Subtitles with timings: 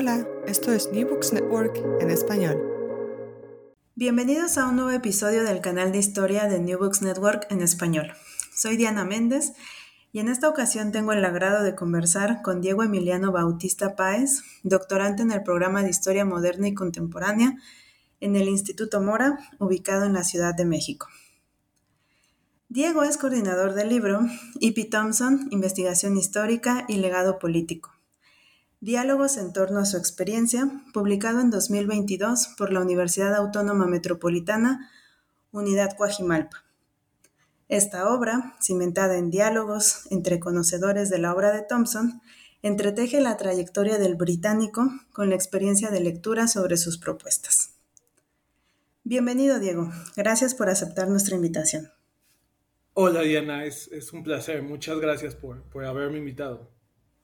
[0.00, 2.56] Hola, esto es New Books Network en español.
[3.96, 8.12] Bienvenidos a un nuevo episodio del canal de historia de New Books Network en español.
[8.54, 9.54] Soy Diana Méndez
[10.12, 15.22] y en esta ocasión tengo el agrado de conversar con Diego Emiliano Bautista Páez, doctorante
[15.22, 17.56] en el programa de Historia Moderna y Contemporánea
[18.20, 21.08] en el Instituto Mora, ubicado en la Ciudad de México.
[22.68, 24.20] Diego es coordinador del libro
[24.60, 24.84] E.P.
[24.84, 27.97] Thompson, Investigación Histórica y Legado Político.
[28.80, 34.88] Diálogos en torno a su experiencia, publicado en 2022 por la Universidad Autónoma Metropolitana,
[35.50, 36.64] Unidad Coajimalpa.
[37.68, 42.22] Esta obra, cimentada en diálogos entre conocedores de la obra de Thompson,
[42.62, 47.74] entreteje la trayectoria del británico con la experiencia de lectura sobre sus propuestas.
[49.02, 49.90] Bienvenido, Diego.
[50.16, 51.90] Gracias por aceptar nuestra invitación.
[52.94, 53.64] Hola, Diana.
[53.64, 54.62] Es, un placer.
[54.62, 56.77] Muchas gracias por, por haberme invitado.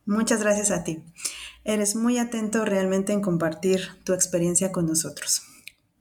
[0.07, 1.03] Muchas gracias a ti.
[1.65, 5.43] Eres muy atento realmente en compartir tu experiencia con nosotros.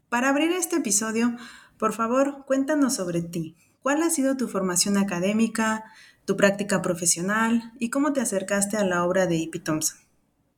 [0.10, 1.38] Para abrir este episodio,
[1.78, 3.56] por favor, cuéntanos sobre ti.
[3.82, 5.86] ¿Cuál ha sido tu formación académica,
[6.26, 9.60] tu práctica profesional y cómo te acercaste a la obra de E.P.
[9.60, 10.00] Thompson?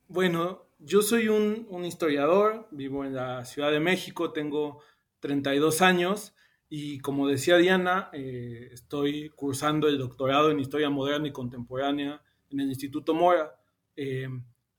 [0.08, 4.82] Bueno, yo soy un, historiador, vivo en la Ciudad de México, tengo
[5.20, 6.36] 32 años
[6.68, 12.22] y como decía Diana, eh, estoy cursando el doctorado en Historia Moderna y Contemporánea
[12.56, 13.56] en el Instituto Mora.
[13.96, 14.28] Eh,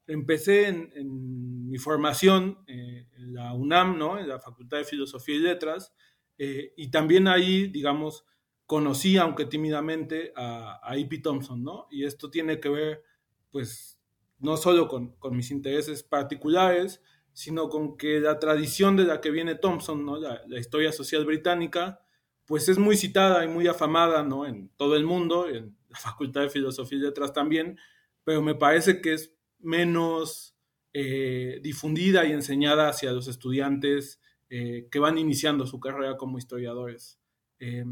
[0.06, 4.18] empecé en, mi formación eh, en la UNAM, ¿no?
[4.18, 5.92] en la Facultad de Filosofía y Letras,
[6.38, 8.26] y también ahí, digamos,
[8.66, 11.18] conocí, aunque tímidamente, a, a E.P.
[11.18, 11.86] Thompson, ¿no?
[11.90, 13.02] Y esto tiene que ver,
[13.50, 13.96] pues,
[14.38, 17.00] no solo con, mis intereses particulares,
[17.32, 20.18] sino con que la tradición de la que viene Thompson, ¿no?
[20.18, 22.00] La, historia social británica,
[22.44, 24.46] pues es muy citada y muy afamada, ¿no?
[24.46, 27.78] En todo el mundo, en la Facultad de Filosofía y Letras también,
[28.24, 30.56] pero me parece que es menos
[30.92, 37.18] eh, difundida y enseñada hacia los estudiantes eh, que van iniciando su carrera como historiadores.
[37.58, 37.84] Eh,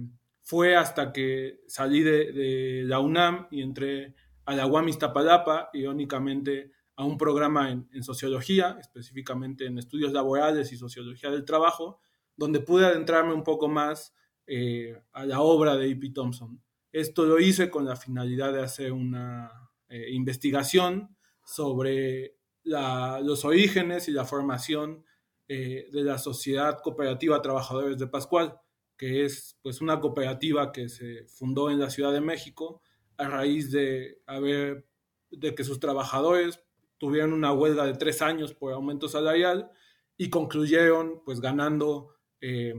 [0.45, 7.05] fue hasta que salí de, la UNAM y entré a la UAM Iztapalapa, irónicamente a
[7.05, 11.99] un programa en, sociología, específicamente en estudios laborales y sociología del trabajo,
[12.37, 14.15] donde pude adentrarme un poco más
[14.47, 16.11] eh, a la obra de E.P.
[16.11, 16.63] Thompson.
[16.95, 19.51] Esto lo hice con la finalidad de hacer una
[19.89, 25.05] eh, investigación sobre los orígenes y la formación
[25.49, 28.59] eh, de la Sociedad Cooperativa Trabajadores de Pascual
[28.97, 32.81] que es pues una cooperativa que se fundó en la Ciudad de México
[33.17, 34.87] a raíz de haber
[35.31, 36.61] de que sus trabajadores
[36.99, 39.71] tuvieron una huelga de tres años por aumento salarial
[40.17, 42.73] y concluyeron pues ganando eh,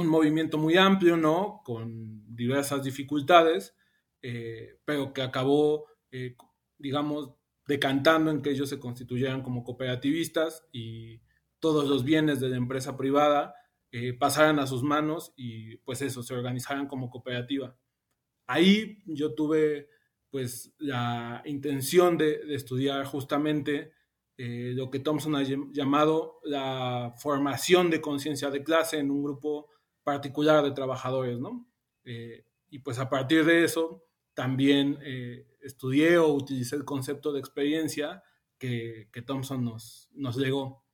[0.00, 1.62] un movimiento muy amplio, ¿no?
[1.64, 3.76] Con diversas dificultades,
[4.22, 6.36] eh, pero que acabó, eh,
[6.78, 7.34] digamos,
[7.66, 11.20] decantando en que ellos se constituyeran como cooperativistas y
[11.60, 13.54] todos los bienes de la empresa privada
[13.90, 17.76] eh, pasaran a sus manos y pues eso, se organizaran como cooperativa.
[18.46, 19.88] Ahí yo tuve
[20.30, 23.92] pues la intención de, estudiar justamente
[24.40, 29.68] lo que Thompson ha llamado la formación de conciencia de clase en un grupo
[30.10, 31.68] particular de trabajadores, ¿no?
[32.04, 34.04] Eh, y pues a partir de eso
[34.34, 34.98] también
[35.62, 38.22] estudié o utilicé el concepto de experiencia
[38.56, 40.84] que, que Thompson nos, nos legó.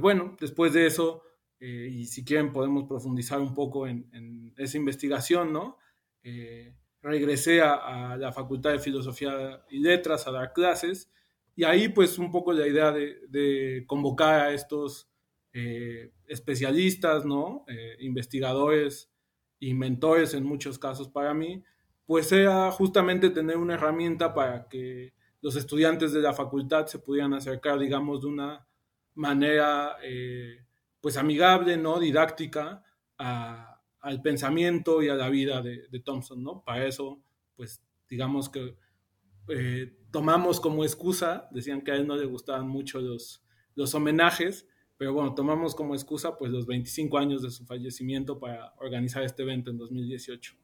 [0.00, 1.22] bueno, después de eso
[1.64, 5.78] eh, y si quieren podemos profundizar un poco en, esa investigación, ¿no?
[6.24, 11.12] Eh, regresé a, la Facultad de Filosofía y Letras a dar clases
[11.54, 15.08] y ahí pues un poco la idea de, convocar a estos
[15.52, 17.64] eh, especialistas, ¿no?
[18.00, 19.10] investigadores
[19.58, 21.62] y mentores en muchos casos para mí,
[22.06, 27.34] pues era justamente tener una herramienta para que los estudiantes de la facultad se pudieran
[27.34, 28.66] acercar, digamos, de una
[29.14, 29.96] manera
[31.00, 31.98] pues amigable, ¿no?
[32.00, 32.82] Didáctica
[34.02, 36.62] al pensamiento y a la vida de, Thompson, ¿no?
[36.64, 37.22] Para eso,
[37.56, 38.76] pues digamos que
[39.48, 43.44] eh, tomamos como excusa, decían que a él no le gustaban mucho los,
[43.74, 48.74] los homenajes, pero bueno, tomamos como excusa pues los 25 años de su fallecimiento para
[48.78, 50.54] organizar este evento en 2018.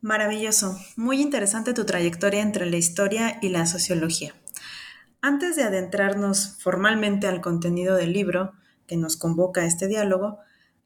[0.00, 4.34] Maravilloso, muy interesante tu trayectoria entre la historia y la sociología.
[5.20, 8.52] Antes de adentrarnos formalmente al contenido del libro
[8.88, 10.38] que nos convoca a este diálogo,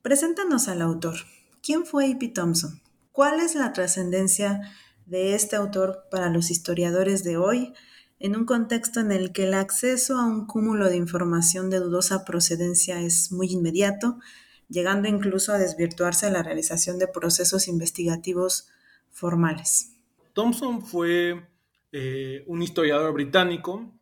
[0.03, 1.17] preséntanos al autor.
[1.63, 2.29] ¿Quién fue E.P.
[2.29, 2.83] Thompson?
[3.11, 4.61] ¿Cuál es la trascendencia
[5.07, 7.73] de este autor para los historiadores de hoy
[8.19, 12.25] en un contexto en el que el acceso a un cúmulo de información de dudosa
[12.25, 14.19] procedencia es muy inmediato,
[14.69, 18.69] llegando incluso a desvirtuarse la realización de procesos investigativos
[19.11, 19.97] formales?
[20.33, 21.47] Thompson fue
[21.93, 23.93] eh, un historiador británico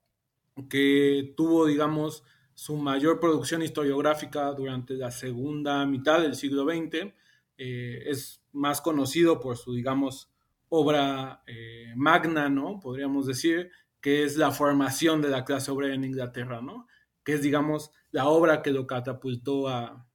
[0.69, 2.25] que tuvo, digamos,
[2.55, 7.13] su mayor producción historiográfica durante la segunda mitad del siglo XX.
[7.57, 10.31] Eh, es más conocido por su, digamos,
[10.69, 12.81] obra eh, magna, ¿no?
[12.81, 13.71] Podríamos decir,
[14.05, 16.87] que es la formación de la clase obrera en Inglaterra, ¿no?
[17.25, 20.07] Que es, digamos, la obra que lo catapultó a,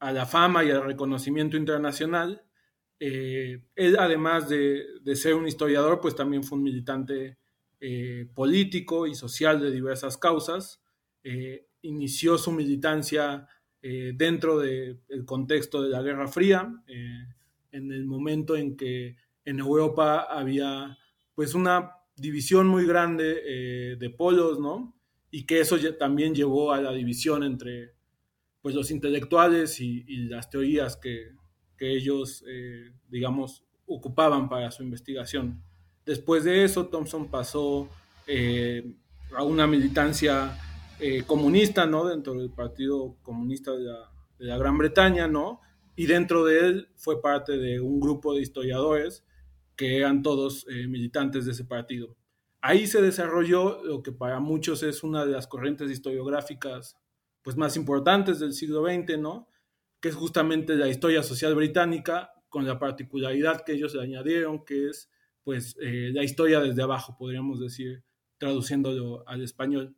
[0.00, 2.42] la fama y al reconocimiento internacional.
[2.98, 7.36] Eh, él, además de, de, ser un historiador, pues también fue un militante
[7.78, 10.82] eh, político y social de diversas causas.
[11.22, 13.46] Eh, inició su militancia
[13.82, 20.20] eh, dentro del contexto de la Guerra Fría, en el momento en que en Europa
[20.22, 20.96] había
[21.34, 24.94] pues una división muy grande de polos, ¿no?
[25.30, 27.94] Y que eso también llevó a la división entre
[28.62, 31.32] pues los intelectuales y, las teorías que,
[31.76, 32.44] que ellos,
[33.08, 35.62] digamos, ocupaban para su investigación.
[36.06, 37.88] Después de eso, Thompson pasó
[38.26, 38.94] eh,
[39.36, 40.56] a una militancia
[40.98, 42.06] eh, comunista, ¿no?
[42.06, 43.84] Dentro del Partido Comunista de
[44.38, 45.60] la, Gran Bretaña, ¿no?
[45.96, 49.24] Y dentro de él fue parte de un grupo de historiadores
[49.80, 52.14] que eran todos eh, militantes de ese partido.
[52.60, 56.98] Ahí se desarrolló lo que para muchos es una de las corrientes historiográficas
[57.40, 59.48] pues, más importantes del siglo XX, ¿no?
[59.98, 64.90] que es justamente la historia social británica, con la particularidad que ellos le añadieron, que
[64.90, 65.10] es
[65.44, 68.04] pues eh, la historia desde abajo, podríamos decir,
[68.36, 69.96] traduciéndolo al español.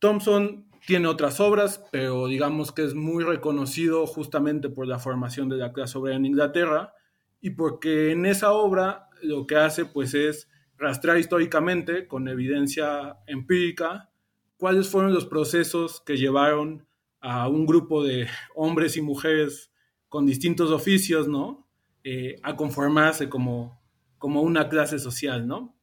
[0.00, 5.58] Thompson tiene otras obras, pero digamos que es muy reconocido justamente por la formación de
[5.58, 6.92] la clase obrera en Inglaterra
[7.40, 14.10] y porque en esa obra lo que hace pues es rastrear históricamente con evidencia empírica
[14.56, 16.86] cuáles fueron los procesos que llevaron
[17.20, 19.72] a un grupo de hombres y mujeres
[20.08, 21.68] con distintos oficios, ¿no?
[22.02, 23.80] Eh, a conformarse como
[24.20, 25.74] como una clase social, ¿no?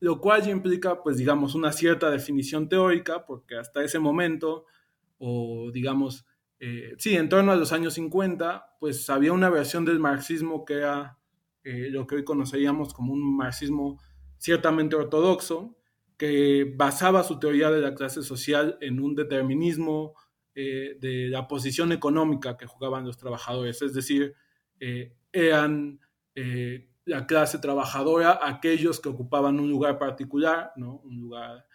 [0.00, 4.66] Lo cual implica, pues, digamos, una cierta definición teórica, porque hasta ese momento,
[5.18, 6.26] o digamos,
[6.58, 10.74] eh, sí, en torno a los años 50, pues había una versión del marxismo que
[10.74, 11.18] era
[11.64, 14.00] eh, lo que hoy conoceríamos como un marxismo
[14.38, 15.76] ciertamente ortodoxo,
[16.16, 20.14] que basaba su teoría de la clase social en un determinismo
[20.54, 24.34] eh, de la posición económica que jugaban los trabajadores, es decir,
[25.32, 26.00] eran
[27.04, 30.96] la clase trabajadora, aquellos que ocupaban un lugar particular, ¿no?
[30.98, 31.66] un lugar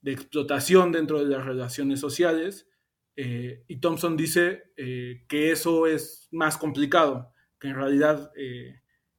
[0.00, 2.69] de explotación dentro de las relaciones sociales.
[3.16, 8.32] Eh, y Thompson dice eh, que eso es más complicado, que en realidad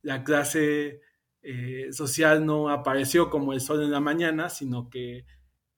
[0.01, 1.01] la clase
[1.91, 5.25] social no apareció como el sol en la mañana, sino que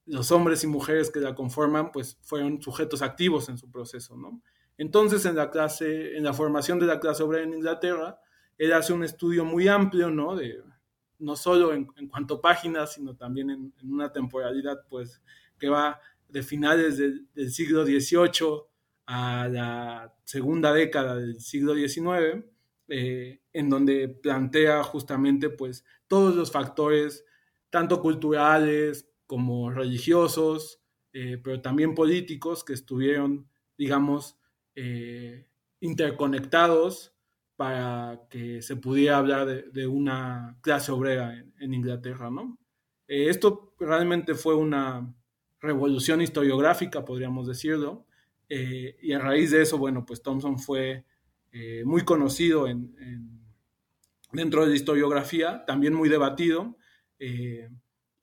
[0.06, 4.18] los hombres y mujeres que la conforman pues fueron sujetos activos en su proceso.
[4.78, 8.20] Entonces en la clase, en la formación de la clase obrera en Inglaterra,
[8.58, 10.38] él hace un estudio muy amplio, ¿no?
[11.20, 15.22] No solo en, cuanto a páginas, sino también en, una temporalidad, pues,
[15.58, 16.00] que va
[16.34, 18.64] de finales del, siglo XVIII
[19.06, 22.44] a la segunda década del siglo XIX,
[22.88, 27.24] eh, en donde plantea justamente, pues, todos los factores,
[27.70, 30.82] tanto culturales como religiosos,
[31.14, 34.36] eh, pero también políticos, que estuvieron, digamos,
[34.76, 35.48] eh,
[35.82, 37.14] interconectados
[37.56, 42.58] para que se pudiera hablar de, una clase obrera en, Inglaterra, ¿no?
[43.08, 45.14] Esto realmente fue una
[45.64, 48.06] revolución historiográfica, podríamos decirlo,
[48.50, 51.06] eh, y a raíz de eso, bueno, pues Thompson fue
[51.52, 52.68] eh, muy conocido
[54.32, 56.78] dentro de la historiografía, también muy debatido,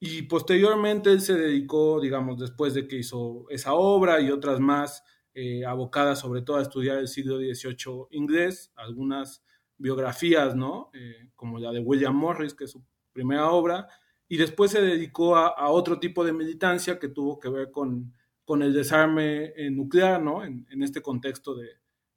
[0.03, 5.03] y posteriormente él se dedicó, digamos, después de que hizo esa obra y otras más,
[5.33, 9.45] eh, abocada sobre todo a estudiar el siglo XVIII inglés, algunas
[9.79, 10.91] biografías, ¿no?
[10.93, 12.83] Eh, como la de William Morris, que es su
[13.13, 13.89] primera obra,
[14.31, 18.15] y después se dedicó a, otro tipo de militancia que tuvo que ver con,
[18.47, 20.43] con el desarme eh, nuclear, ¿no?
[20.43, 21.69] En, este contexto de,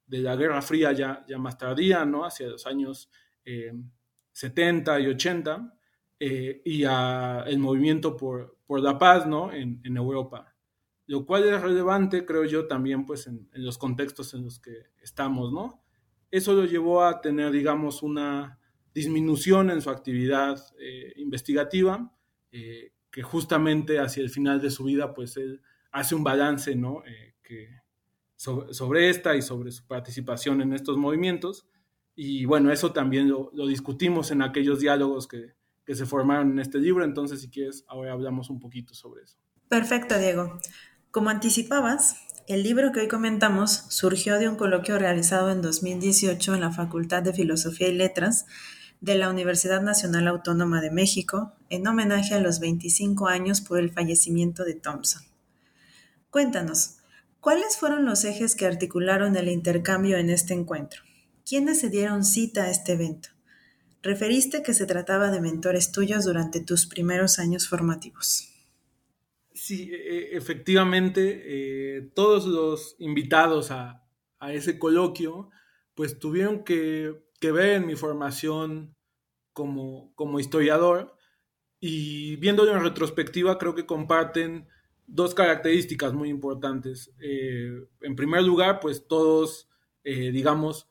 [0.06, 2.24] de, la Guerra Fría ya, ya más tardía, ¿no?
[2.24, 3.10] Hacia los años
[4.32, 5.74] 70 y 80,
[6.18, 9.52] y a el movimiento por, por la paz, ¿no?
[9.52, 10.54] En, en Europa
[11.06, 15.52] lo cual es relevante, creo yo, también pues en, los contextos en los que estamos,
[15.52, 15.82] ¿no?
[16.30, 18.58] Eso lo llevó a tener, digamos, una
[18.94, 22.12] disminución en su actividad eh, investigativa,
[22.52, 25.60] eh, que justamente hacia el final de su vida, pues él
[25.90, 27.02] hace un balance, ¿no?
[27.04, 27.34] Eh,
[28.36, 31.66] sobre, esta y sobre su participación en estos movimientos.
[32.16, 36.78] Y bueno, eso también lo, discutimos en aquellos diálogos que, que se formaron en este
[36.78, 39.38] libro, entonces si quieres, ahora hablamos un poquito sobre eso.
[39.68, 40.58] Perfecto, Diego.
[41.10, 46.60] Como anticipabas, el libro que hoy comentamos surgió de un coloquio realizado en 2018 en
[46.60, 48.46] la Facultad de Filosofía y Letras
[49.04, 53.90] de la Universidad Nacional Autónoma de México en homenaje a los 25 años por el
[53.90, 55.22] fallecimiento de Thompson.
[56.30, 56.96] Cuéntanos,
[57.38, 61.02] ¿cuáles fueron los ejes que articularon el intercambio en este encuentro?
[61.46, 63.28] ¿Quiénes se dieron cita a este evento?
[64.02, 68.48] Referiste que se trataba de mentores tuyos durante tus primeros años formativos.
[69.52, 74.00] Sí, e, e, efectivamente, eh, todos los invitados a,
[74.48, 75.50] ese coloquio,
[75.94, 78.93] pues tuvieron que, ver en mi formación
[79.54, 81.16] como, como, historiador
[81.80, 84.68] y viéndolo en retrospectiva creo que comparten
[85.06, 87.14] dos características muy importantes.
[87.20, 89.70] Eh, en primer lugar, pues todos,
[90.04, 90.90] eh, digamos,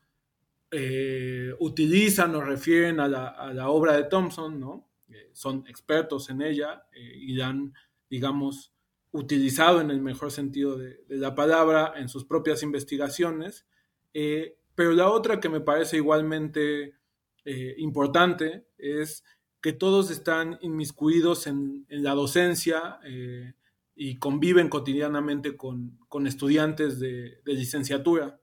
[1.60, 4.90] utilizan o refieren a la, a la, obra de Thompson, ¿no?
[5.34, 7.74] son expertos en ella y dan
[8.14, 8.72] digamos,
[9.12, 13.66] utilizado en el mejor sentido de, la palabra en sus propias investigaciones.
[14.14, 16.94] Eh, pero la otra que me parece igualmente
[17.46, 19.24] eh, importante es
[19.62, 23.54] que todos están inmiscuidos en, la docencia eh,
[23.96, 28.40] y conviven cotidianamente con, estudiantes de, licenciatura.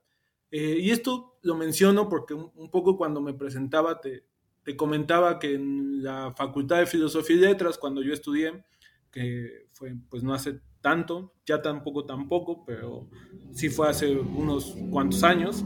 [0.51, 4.25] y esto lo menciono porque un, poco cuando me presentaba te,
[4.63, 8.63] te, comentaba que en la Facultad de Filosofía y Letras, cuando yo estudié,
[9.11, 13.07] que fue pues no hace tanto, ya tampoco tampoco, pero
[13.53, 15.63] sí fue hace unos cuantos años.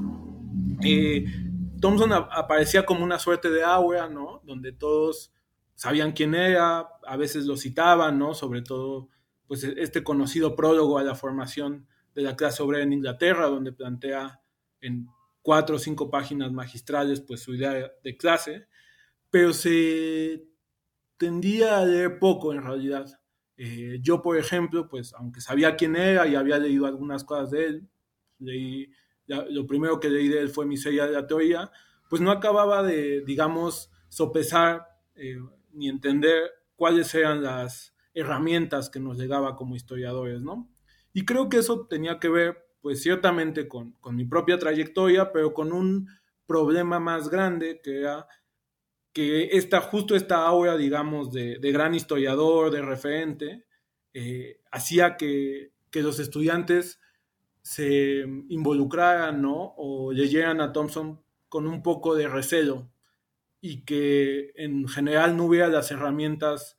[0.84, 1.25] Eh,
[1.79, 4.41] Thompson aparecía como una suerte de aura, ¿no?
[4.44, 5.32] Donde todos
[5.75, 8.34] sabían quién era, a veces lo citaban, ¿no?
[8.34, 9.10] Sobre todo,
[9.48, 14.41] pues este conocido prólogo a la formación de la clase obrera en Inglaterra, donde plantea
[14.82, 15.08] en
[15.41, 18.67] cuatro o cinco páginas magistrales, pues su idea de clase,
[19.29, 20.44] pero se
[21.17, 23.05] tendía a leer poco en realidad.
[23.58, 27.65] Eh, yo, por ejemplo, pues aunque sabía quién era y había leído algunas cosas de
[27.65, 27.89] él,
[28.39, 28.91] leí,
[29.27, 31.72] lo primero que leí de él fue Miseria de la Teoría,
[32.10, 35.38] pues no acababa de, digamos, sopesar eh,
[35.74, 40.70] ni entender cuáles eran las herramientas que nos legaba como historiadores, ¿no?
[41.13, 45.53] Y creo que eso tenía que ver, pues ciertamente con, con mi propia trayectoria, pero
[45.53, 46.08] con un
[46.46, 48.27] problema más grande que era
[49.15, 53.65] que esta, justo esta aura, digamos, de, gran historiador, de referente,
[54.13, 57.00] eh, hacía que, los estudiantes
[57.65, 58.19] se
[58.50, 59.74] involucraran, ¿no?
[59.77, 61.19] O leyeran a Thompson
[61.50, 62.91] con un poco de recelo
[63.60, 66.77] y que en general no hubiera las herramientas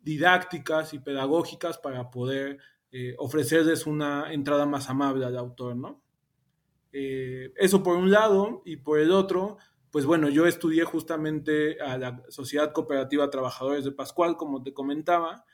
[0.00, 2.56] didácticas y pedagógicas para poder
[2.90, 6.02] eh, ofrecerles una entrada más amable al autor, ¿no?
[6.94, 9.58] Eh, eso por un lado, y por el otro,
[9.90, 15.44] pues bueno, yo estudié justamente a la Sociedad Cooperativa Trabajadores de Pascual, como te comentaba,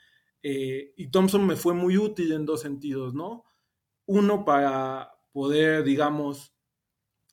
[0.41, 3.43] eh, y Thompson me fue muy útil en dos sentidos, ¿no?
[4.09, 6.53] Uno, para poder, digamos,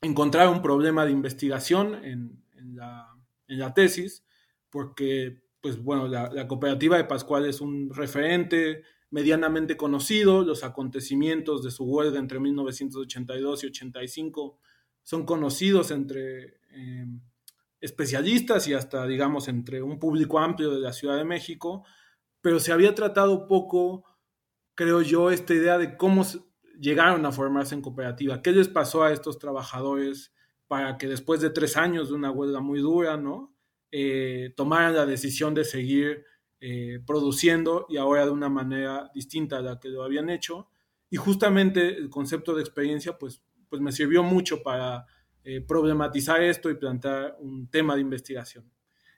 [0.01, 2.43] encontrar un problema de investigación en,
[2.75, 4.25] la, tesis,
[4.71, 11.71] porque, pues bueno, la, cooperativa de Pascual es un referente medianamente conocido, los acontecimientos de
[11.71, 14.59] su huelga entre 1982 y 85
[15.03, 17.23] son conocidos entre Em,
[17.81, 21.85] especialistas y hasta, digamos, entre un público amplio de la Ciudad de México,
[22.43, 24.05] pero se había tratado poco,
[24.75, 26.25] creo yo, esta idea de cómo
[26.79, 30.33] llegaron a formarse en cooperativa, qué les pasó a estos trabajadores
[30.69, 33.55] para que después de tres años de una huelga muy dura, ¿no?
[33.93, 36.25] Eh, tomaran la decisión de seguir
[36.61, 40.69] eh, produciendo y ahora de una manera distinta a la que lo habían hecho.
[41.09, 45.07] Y justamente el concepto de experiencia, pues, pues me sirvió mucho para
[45.45, 48.71] eh, problematizar esto y plantear un tema de investigación.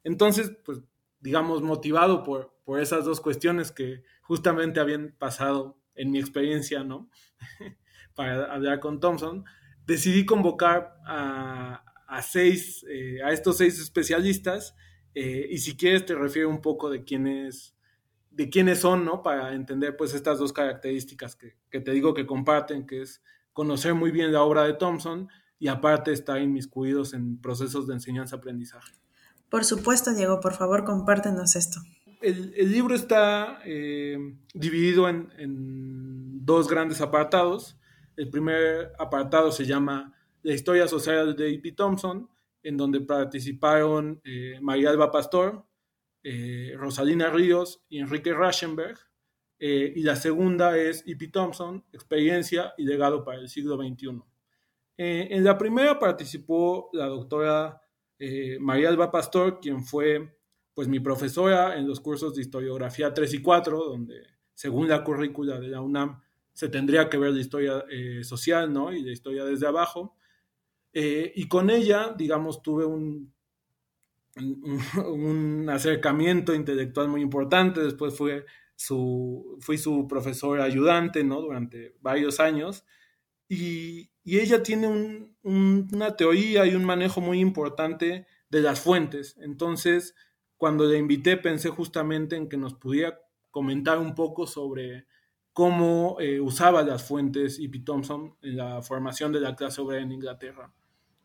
[0.04, 0.80] Entonces, pues,
[1.20, 7.10] digamos, motivado por, por esas dos cuestiones que justamente habían pasado en mi experiencia, ¿no?
[8.14, 9.44] Para hablar con Thompson,
[9.86, 11.82] decidí convocar a,
[12.22, 14.74] seis, eh, a estos seis especialistas,
[15.14, 17.76] eh, y si quieres te refiero un poco de quiénes,
[18.30, 19.22] de quiénes son, ¿no?
[19.22, 23.94] Para entender, pues, estas dos características que, que te digo que comparten, que es conocer
[23.94, 25.28] muy bien la obra de Thompson,
[25.58, 28.92] y aparte estar inmiscuidos en procesos de enseñanza-aprendizaje.
[29.50, 31.80] Por supuesto, Diego, por favor, compártenos esto.
[32.20, 34.18] El, libro está eh,
[34.52, 37.78] dividido en, dos grandes apartados.
[38.16, 41.72] El primer apartado se llama La historia social de E.P.
[41.72, 42.28] Thompson,
[42.62, 45.64] en donde participaron eh, María Alba Pastor,
[46.24, 48.98] eh, Rosalina Ríos y Enrique Raschenberg.
[49.60, 51.28] Y la segunda es E.P.
[51.28, 54.22] Thompson, Experiencia y Legado para el siglo XXI.
[54.96, 57.82] en la primera participó la doctora
[58.60, 60.37] María Alba Pastor, quien fue
[60.78, 64.22] pues mi profesora en los cursos de historiografía 3 y 4, donde
[64.54, 66.20] según la currícula de la UNAM
[66.52, 67.84] se tendría que ver la historia
[68.22, 68.92] social, ¿no?
[68.92, 70.14] Y la historia desde abajo.
[70.92, 73.34] y con ella, digamos, tuve un,
[75.04, 77.80] un, acercamiento intelectual muy importante.
[77.80, 81.40] Después fue su, fui su profesor ayudante, ¿no?
[81.40, 82.84] Durante varios años.
[83.48, 89.36] Y, ella tiene una teoría y un manejo muy importante de las fuentes.
[89.40, 90.14] Entonces,
[90.58, 93.18] cuando le invité, pensé justamente en que nos pudiera
[93.50, 95.06] comentar un poco sobre
[95.52, 97.80] cómo eh, usaba las fuentes E.P.
[97.80, 100.72] Thompson en la formación de la clase obrera en Inglaterra.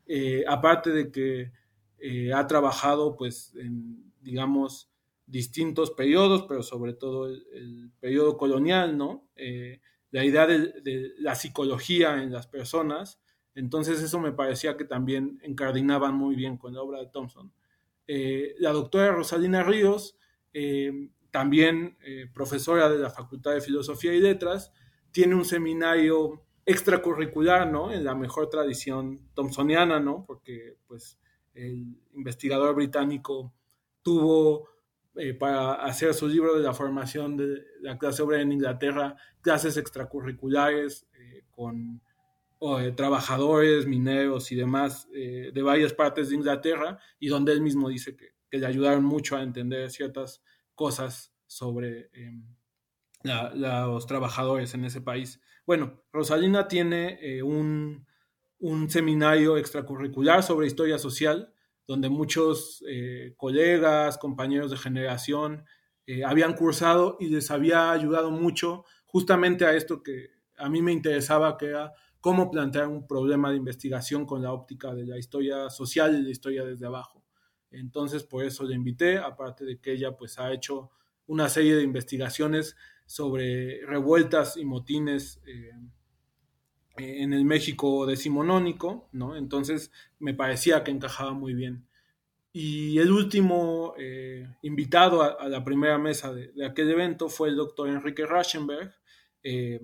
[0.06, 1.52] Eh, aparte de que
[2.00, 4.90] eh, ha trabajado pues en, digamos,
[5.26, 9.30] distintos periodos, pero sobre todo el, periodo colonial, ¿no?
[10.12, 13.20] La idea de, la psicología en las personas,
[13.56, 17.52] entonces eso me parecía que también encardinaban muy bien con la obra de Thompson.
[18.08, 20.18] Eh, la doctora Rosalina Ríos,
[21.32, 21.98] también
[22.32, 24.72] profesora de la Facultad de Filosofía y Letras,
[25.12, 27.92] tiene un seminario extracurricular, ¿no?
[27.92, 30.26] En la mejor tradición thompsoniana, ¿no?
[30.26, 31.18] Porque, pues,
[31.56, 33.54] el investigador británico
[34.04, 34.70] tuvo
[35.16, 39.78] eh, para hacer su libro de la formación de la clase obrera en Inglaterra, clases
[39.78, 42.02] extracurriculares eh, con
[42.80, 48.16] eh, trabajadores, mineros y demás de varias partes de Inglaterra, y donde él mismo dice
[48.16, 50.44] que, le ayudaron mucho a entender ciertas
[50.76, 52.46] cosas sobre em,
[53.24, 55.42] los trabajadores en ese país.
[55.66, 58.06] Bueno, Rosalina tiene un
[58.64, 61.54] un seminario extracurricular sobre historia social,
[61.86, 65.66] donde muchos eh, colegas, compañeros de generación
[66.08, 70.94] eh, habían cursado y les había ayudado mucho justamente a esto que a mí me
[70.94, 71.92] interesaba, que era
[72.24, 76.30] cómo plantear un problema de investigación con la óptica de la historia social y la
[76.30, 77.22] historia desde abajo.
[77.70, 80.90] Entonces, por eso le invité, aparte de que ella pues ha hecho
[81.28, 85.74] una serie de investigaciones sobre revueltas y motines eh,
[86.96, 89.36] en el México decimonónico, ¿no?
[89.36, 91.90] Entonces me parecía que encajaba muy bien.
[92.54, 97.90] Y el último eh, invitado a, la primera mesa de, aquel evento fue el doctor
[97.90, 98.94] Enrique Raschenberg,
[99.44, 99.82] eh,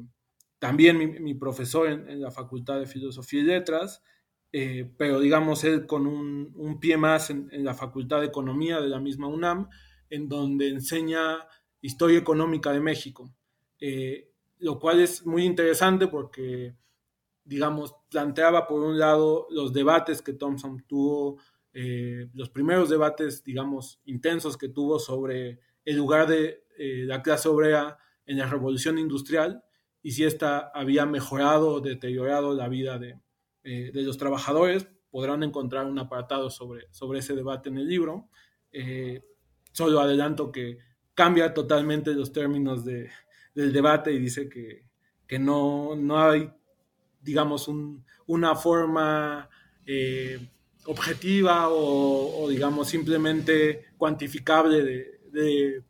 [0.59, 4.03] también mi, profesor en, la Facultad de Filosofía y Letras,
[4.51, 8.99] eh, pero digamos él con un, pie más en, la Facultad de Economía de la
[8.99, 9.69] misma UNAM,
[10.09, 11.47] en donde enseña
[11.81, 13.33] Historia Económica de México,
[14.57, 16.75] lo cual es muy interesante porque
[17.49, 21.41] digamos, planteaba por un lado los debates que Thompson tuvo,
[21.73, 27.49] eh, los primeros debates, digamos, intensos que tuvo sobre el lugar de eh, la clase
[27.49, 29.63] obrera en la revolución industrial
[30.01, 33.19] y si ésta había mejorado o deteriorado la vida de,
[33.63, 34.87] eh, de, los trabajadores.
[35.11, 38.29] Podrán encontrar un apartado sobre, sobre ese debate en el libro.
[39.71, 40.77] solo adelanto que
[41.15, 43.09] cambia totalmente los términos de,
[43.55, 44.85] del debate y dice que,
[45.25, 46.51] que no, no hay
[47.21, 47.69] digamos,
[48.27, 49.49] una forma
[49.85, 50.49] eh,
[50.85, 54.83] objetiva o, digamos, simplemente cuantificable
[55.31, 55.83] de,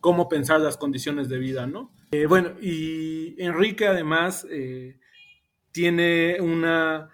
[0.00, 1.93] cómo pensar las condiciones de vida, ¿no?
[2.14, 5.00] Eh, bueno, y Enrique además eh,
[5.72, 7.10] tiene una,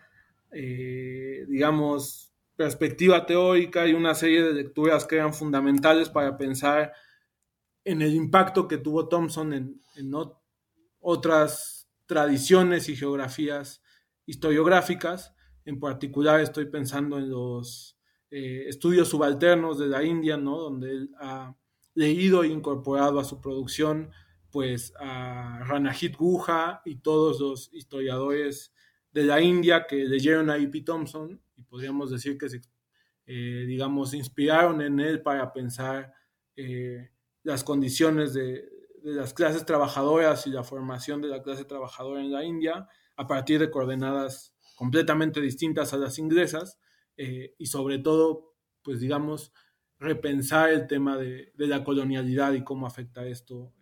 [0.52, 6.92] digamos, perspectiva teórica y una serie de lecturas que eran fundamentales para pensar
[7.84, 9.80] en el impacto que tuvo Thompson en,
[11.00, 13.82] otras tradiciones y geografías
[14.26, 15.34] historiográficas.
[15.64, 17.98] En particular estoy pensando en los
[18.30, 20.58] eh, estudios subalternos de la India, ¿no?
[20.58, 21.56] donde él ha
[21.94, 24.10] leído e incorporado a su producción
[24.50, 28.72] pues a Ranajit Guha y todos los historiadores
[29.12, 30.82] de la India que leyeron a E.P.
[30.82, 32.60] Thompson y podríamos decir que se,
[33.26, 36.12] eh, digamos, inspiraron en él para pensar
[36.56, 37.10] eh,
[37.42, 38.68] las condiciones de,
[39.02, 43.26] de las clases trabajadoras y la formación de la clase trabajadora en la India a
[43.26, 46.78] partir de coordenadas completamente distintas a las inglesas
[47.16, 49.52] eh, y sobre todo, pues digamos,
[49.98, 53.74] repensar el tema de, la colonialidad y cómo afecta esto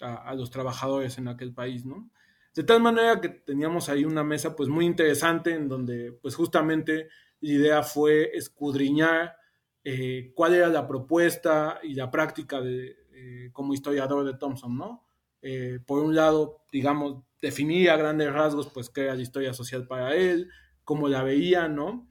[0.00, 2.10] a, los trabajadores en aquel país, ¿no?
[2.54, 7.08] De tal manera que teníamos ahí una mesa pues muy interesante en donde pues justamente
[7.40, 9.36] la idea fue escudriñar
[9.82, 15.04] eh, cuál era la propuesta y la práctica de, eh, como historiador de Thompson, ¿no?
[15.42, 19.86] Eh, por un lado, digamos, definía a grandes rasgos, pues, qué era la historia social
[19.86, 20.48] para él,
[20.84, 22.08] cómo la veía, ¿no?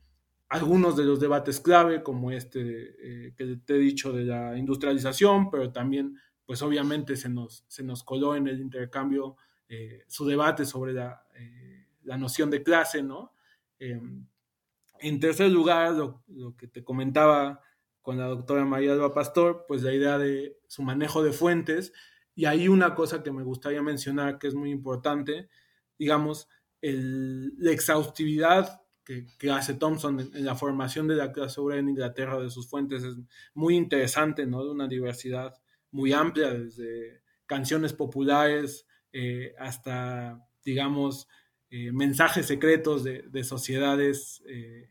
[0.49, 5.71] algunos de los debates clave, como este que te he dicho de la industrialización, pero
[5.71, 6.15] también,
[6.45, 9.37] pues obviamente se nos, se nos coló en el intercambio
[9.69, 13.33] eh, su debate sobre la, eh, la, noción de clase, ¿no?
[13.79, 17.59] en tercer lugar, lo, que te comentaba
[18.01, 21.91] con la doctora María Alba Pastor, pues la idea de su manejo de fuentes,
[22.35, 25.49] y ahí una cosa que me gustaría mencionar que es muy importante,
[25.97, 26.47] digamos,
[26.81, 32.49] la exhaustividad que, hace Thompson en, la formación de la clase obrera en Inglaterra de
[32.49, 33.15] sus fuentes es
[33.53, 34.63] muy interesante, ¿no?
[34.63, 35.53] De una diversidad
[35.93, 41.27] muy amplia, desde canciones populares eh, hasta, digamos,
[41.69, 44.89] eh, mensajes secretos de, sociedades eh,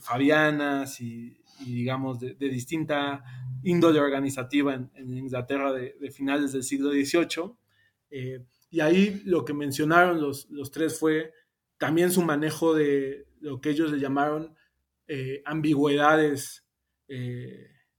[0.00, 3.22] fabianas y, digamos, de, distinta
[3.62, 7.56] índole organizativa en, Inglaterra de, finales del siglo XVIII.
[8.70, 11.32] y ahí lo que mencionaron los, los tres fue
[11.76, 14.54] también su manejo de lo que ellos le llamaron
[15.44, 16.64] ambigüedades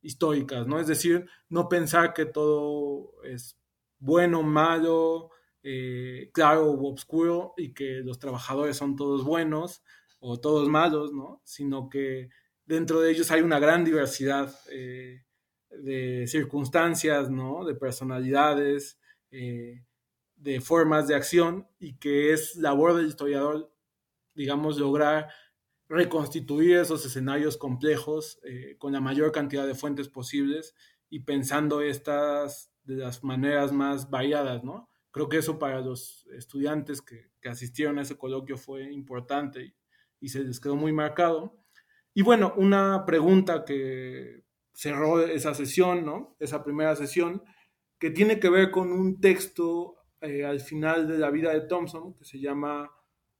[0.02, 0.80] históricas, ¿no?
[0.80, 3.58] Es decir, no pensar que todo es
[4.00, 5.30] bueno, malo,
[5.64, 9.84] eh, claro u obscuro y que los trabajadores son todos buenos
[10.20, 11.42] o todos malos, ¿no?
[11.44, 12.30] Sino que
[12.66, 17.64] dentro de ellos hay una gran diversidad de circunstancias, ¿no?
[17.66, 19.00] De personalidades,
[20.42, 23.72] de formas de acción y que es labor del historiador,
[24.34, 25.30] digamos, lograr
[25.91, 30.73] reconstituir esos escenarios complejos eh, con la mayor cantidad de fuentes posibles
[31.10, 34.89] y pensando estas de las maneras más variadas, ¿no?
[35.12, 39.75] Creo que eso para los estudiantes que, asistieron a ese coloquio fue importante y,
[40.21, 41.58] y, se les quedó muy marcado.
[42.13, 46.38] Y bueno, una pregunta que cerró esa sesión, ¿no?
[46.39, 47.43] Esa primera sesión,
[47.99, 52.13] que tiene que ver con un texto eh, al final de la vida de Thompson,
[52.13, 52.89] que se llama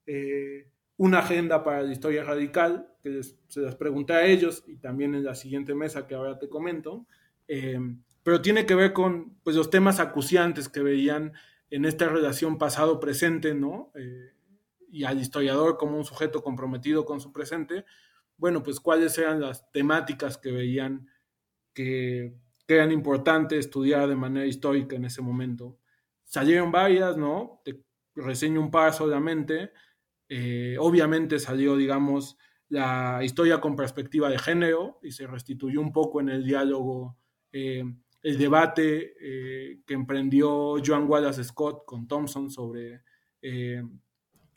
[0.06, 0.70] eh,
[1.02, 5.24] Una agenda para la historia radical, que se las pregunté a ellos y también en
[5.24, 7.08] la siguiente mesa que ahora te comento,
[7.48, 7.80] eh,
[8.22, 11.34] pero tiene que ver con pues, los temas acuciantes que veían
[11.72, 13.92] en esta relación pasado-presente, ¿no?
[14.94, 17.86] y al historiador como un sujeto comprometido con su presente,
[18.38, 21.08] bueno, pues cuáles eran las temáticas que veían
[21.74, 22.36] que,
[22.68, 25.78] que eran importantes estudiar de manera histórica en ese momento
[26.32, 27.62] salieron varias, ¿no?
[27.66, 27.84] Te
[28.16, 29.74] reseño un par solamente.
[30.34, 32.38] Eh, obviamente salió, digamos,
[32.70, 37.18] la historia con perspectiva de género y se restituyó un poco en el diálogo
[37.52, 37.84] eh,
[38.24, 43.02] el debate eh, que emprendió Joan Wallace Scott con Thompson sobre,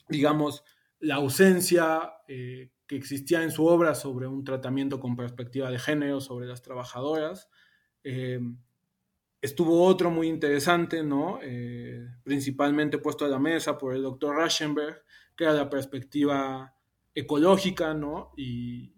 [0.08, 0.62] digamos,
[1.00, 6.46] la ausencia que existía en su obra sobre un tratamiento con perspectiva de género sobre
[6.46, 7.48] las trabajadoras.
[9.40, 11.40] Estuvo otro muy interesante, ¿no?
[12.22, 15.02] Principalmente puesto a la mesa por el doctor Raschenberg,
[15.36, 16.74] que era la perspectiva
[17.14, 18.32] ecológica, ¿no?
[18.36, 18.92] Y,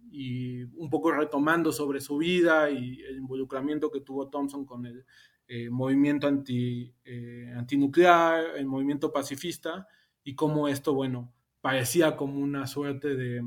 [0.78, 5.04] un poco retomando sobre su vida y el involucramiento que tuvo Thompson con el
[5.46, 9.86] eh, movimiento anti, eh, antinuclear, el movimiento pacifista,
[10.24, 13.42] y cómo esto, bueno, parecía como una suerte de,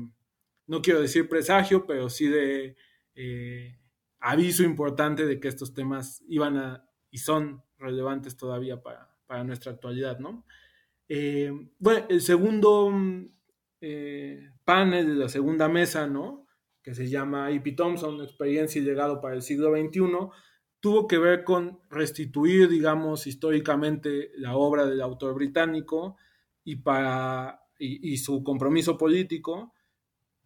[0.68, 2.76] no quiero decir presagio, pero sí de
[4.20, 9.08] aviso importante de que estos temas iban a y son relevantes todavía para,
[9.44, 10.44] nuestra actualidad, ¿no?
[11.12, 12.92] Eh, bueno, el segundo
[13.80, 16.46] eh, panel de la segunda mesa, ¿no?
[16.84, 17.72] Que se llama E.P.
[17.72, 20.02] Thompson, Experiencia y Legado para el siglo XXI,
[20.78, 26.16] tuvo que ver con restituir, digamos, históricamente la obra del autor británico
[26.62, 29.74] y, para, y, su compromiso político.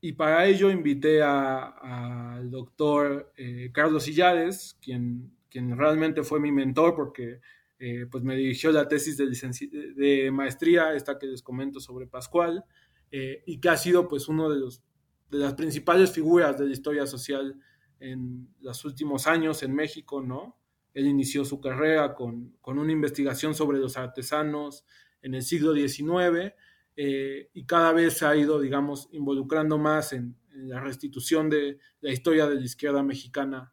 [0.00, 6.96] Y para ello invité al doctor eh, Carlos Illares, quien quien realmente fue mi mentor
[6.96, 7.40] porque
[7.78, 12.64] eh, pues me dirigió la tesis de, maestría, esta que les comento sobre Pascual,
[13.10, 14.82] eh, y que ha sido pues uno de, los,
[15.30, 17.60] de las principales figuras de la historia social
[17.98, 20.58] en los últimos años en México, ¿no?
[20.92, 24.84] Él inició su carrera con, con una investigación sobre los artesanos
[25.22, 26.54] en el siglo XIX
[26.96, 31.78] eh, y cada vez se ha ido, digamos, involucrando más en, en la restitución de
[32.00, 33.72] la historia de la izquierda mexicana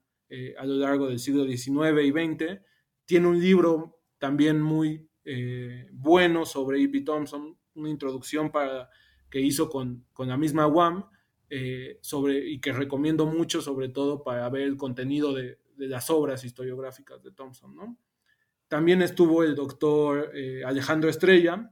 [0.57, 2.61] a lo largo del siglo XIX y XX.
[3.11, 7.01] Tiene un libro también muy eh, bueno sobre E.P.
[7.01, 8.89] Thompson, una introducción para,
[9.29, 11.09] que hizo con, con la misma WAM,
[11.49, 16.09] eh, sobre, y que recomiendo mucho, sobre todo para ver el contenido de, de las
[16.09, 17.75] obras historiográficas de Thompson.
[17.75, 17.97] ¿no?
[18.69, 20.31] También estuvo el doctor
[20.65, 21.69] Alejandro Estrella,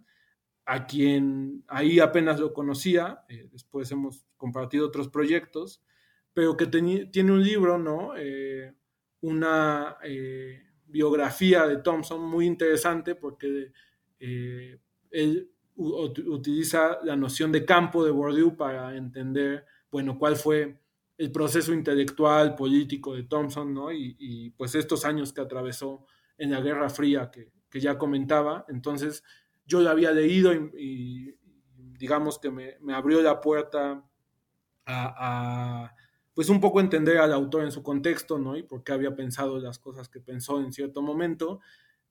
[0.66, 5.82] a quien ahí apenas lo conocía, después hemos compartido otros proyectos,
[6.34, 8.12] pero que tiene un libro, ¿no?
[8.18, 8.74] Eh,
[9.22, 13.72] una eh, biografía de Thompson muy interesante porque
[14.20, 14.80] eh,
[15.12, 20.78] él utiliza la noción de campo de Bourdieu para entender, bueno, cuál fue
[21.18, 23.92] el proceso intelectual, político de Thompson, ¿no?
[23.92, 26.06] Y, pues estos años que atravesó
[26.38, 28.66] en la Guerra Fría que, ya comentaba.
[28.68, 29.24] Entonces,
[29.66, 31.38] yo lo había leído y,
[31.76, 34.04] digamos que me, abrió la puerta
[34.86, 35.94] a,
[36.40, 38.56] pues un poco entender al autor en su contexto, ¿no?
[38.56, 41.60] Y por qué había pensado las cosas que pensó en cierto momento.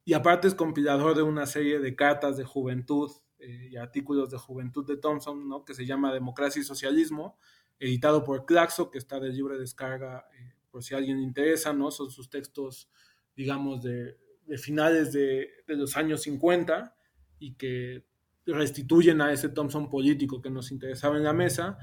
[0.04, 4.36] Y aparte es compilador de una serie de cartas de juventud eh, y artículos de
[4.36, 5.64] juventud de Thompson, ¿no?
[5.64, 7.38] Que se llama Democracia y Socialismo,
[7.80, 11.72] editado por Claxo, que está de libre descarga eh, por si a alguien le interesa,
[11.72, 11.90] ¿no?
[11.90, 12.90] Son sus textos,
[13.34, 14.18] digamos, de,
[14.58, 16.94] finales de, los años 50
[17.38, 18.04] y que
[18.44, 21.78] restituyen a ese Thompson político que nos interesaba en la mesa.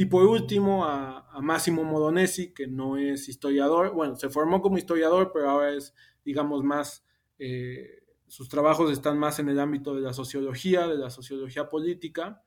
[0.00, 5.30] Y por último, a, Máximo Modonesi, que no es historiador, bueno, se formó como historiador,
[5.30, 7.04] pero ahora es, digamos, más,
[7.38, 12.42] eh, sus trabajos están más en el ámbito de la sociología, de la sociología política.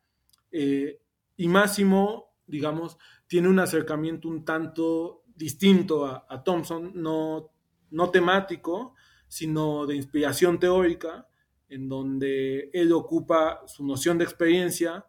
[0.50, 1.00] Eh,
[1.38, 7.52] y Máximo digamos, tiene un acercamiento un tanto distinto a, Thompson, no,
[7.92, 8.96] no temático,
[9.28, 11.28] sino de inspiración teórica,
[11.70, 15.06] en donde él ocupa su noción de experiencia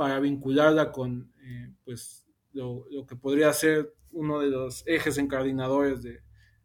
[0.00, 6.22] para vincularla con eh, pues, lo, que podría ser uno de los ejes encardinadores de,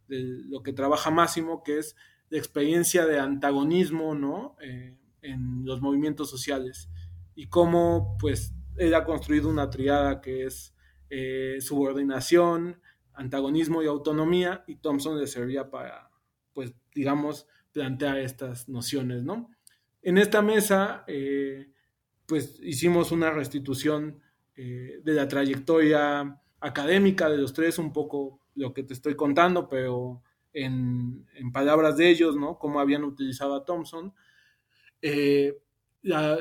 [0.08, 1.96] lo que trabaja Máximo, que es
[2.30, 4.56] la experiencia de antagonismo ¿no?
[4.62, 6.88] Eh, en los movimientos sociales
[7.34, 10.74] y cómo pues él ha construido una triada que es
[11.10, 12.80] eh, subordinación,
[13.12, 16.10] antagonismo y autonomía, y Thompson le servía para,
[16.54, 19.50] pues, digamos, plantear estas nociones, ¿no?
[20.00, 21.04] En esta mesa,
[22.26, 24.20] pues, hicimos una restitución
[24.56, 29.68] eh, de la trayectoria académica de los tres, un poco lo que te estoy contando,
[29.68, 32.58] pero en, palabras de ellos, ¿no?
[32.58, 34.12] Cómo habían utilizado a Thompson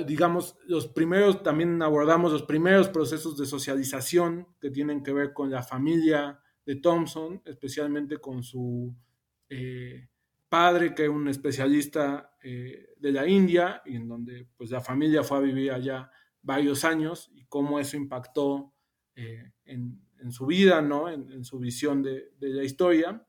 [0.05, 5.49] digamos, los primeros, también abordamos los primeros procesos de socialización que tienen que ver con
[5.49, 8.95] la familia de Thompson, especialmente con su
[9.49, 10.07] eh,
[10.55, 15.21] padre, que es un especialista eh, de la India, y en donde pues la familia
[15.21, 16.09] fue a vivir allá
[16.41, 18.73] varios años, y cómo eso impactó
[19.15, 21.09] eh, en, su vida, ¿no?
[21.09, 23.27] en, su visión de, la historia.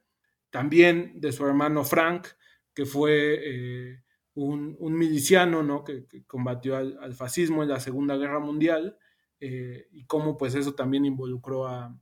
[0.51, 2.29] También de su hermano Frank,
[2.73, 3.99] que fue
[4.35, 5.83] un, miliciano ¿no?
[5.83, 8.97] que, combatió al, fascismo en la Segunda Guerra Mundial
[9.41, 11.93] eh, y cómo pues eso también involucró a,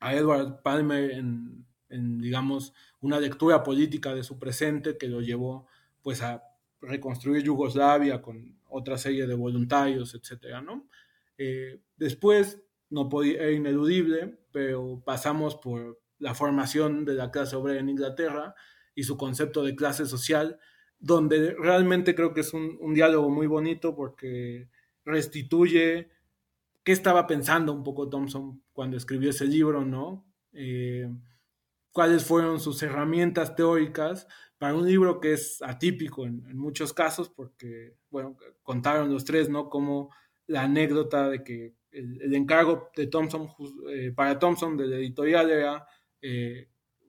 [0.00, 5.66] Edward Palmer en, digamos, una lectura política de su presente que lo llevó
[6.02, 6.42] pues a
[6.80, 10.86] reconstruir Yugoslavia con otra serie de voluntarios, etcétera, ¿no?
[11.38, 17.80] Eh, después, no podía, era ineludible, pero pasamos por la formación de la clase obrera
[17.80, 18.54] en Inglaterra
[18.94, 20.58] y su concepto de clase social,
[20.98, 24.68] donde realmente creo que es un, diálogo muy bonito porque
[25.04, 26.08] restituye
[26.82, 30.24] qué estaba pensando un poco Thompson cuando escribió ese libro, ¿no?
[30.52, 31.08] Eh,
[31.98, 37.96] cuáles fueron sus herramientas teóricas para un libro que es atípico en, muchos casos, porque,
[38.08, 39.68] bueno, contaron los tres, ¿no?
[39.68, 40.14] Como
[40.46, 43.48] la anécdota de que el, encargo de Thompson,
[43.90, 45.88] eh, para Thompson del editorial era
[46.22, 46.68] eh,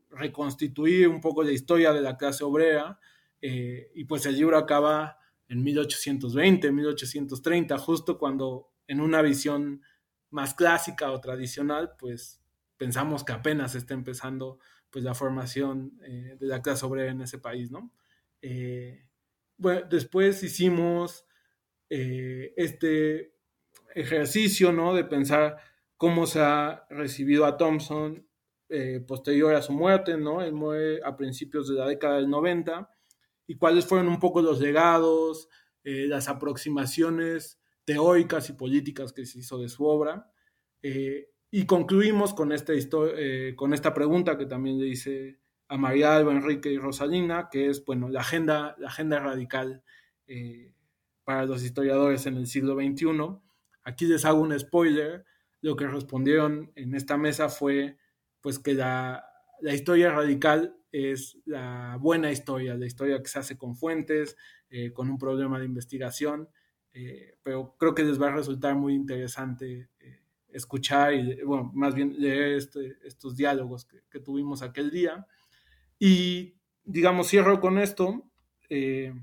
[0.09, 2.99] reconstituir un poco la historia de la clase obrera
[3.43, 9.83] eh, y pues el libro acaba en 1820, 1830, justo cuando en una visión
[10.31, 12.41] más clásica o tradicional, pues
[12.75, 14.57] pensamos que apenas está empezando
[14.89, 17.91] pues la formación eh, de la clase obrera en ese país, ¿no?
[18.41, 19.05] Eh,
[19.57, 21.25] bueno, después hicimos
[21.89, 23.33] este
[23.95, 24.93] ejercicio, ¿no?
[24.93, 25.57] De pensar
[25.97, 28.27] cómo se ha recibido a Thompson
[29.07, 30.43] posterior a su muerte, ¿no?
[30.43, 32.87] Él muere a principios de la década del 90
[33.49, 35.49] y cuáles fueron un poco los legados,
[35.83, 40.31] eh, las aproximaciones teóricas y políticas que se hizo de su obra.
[40.83, 46.15] Eh, y concluimos con esta, eh, con esta pregunta que también le hice a María
[46.15, 49.83] Alba, Enrique y Rosalina, que es, bueno, la agenda, la agenda radical
[51.23, 53.07] para los historiadores en el siglo XXI.
[53.83, 55.25] Aquí les hago un spoiler.
[55.61, 57.97] Lo que respondieron en esta mesa fue,
[58.41, 59.25] pues, que la,
[59.61, 64.35] la historia radical es la buena historia, la historia que se hace con fuentes,
[64.69, 66.49] eh, con un problema de investigación,
[66.93, 69.88] eh, pero creo que les va a resultar muy interesante eh,
[70.51, 75.25] escuchar y, bueno, más bien leer este, estos diálogos que, tuvimos aquel día.
[75.97, 78.23] Y, digamos, cierro con esto.
[78.69, 79.19] El,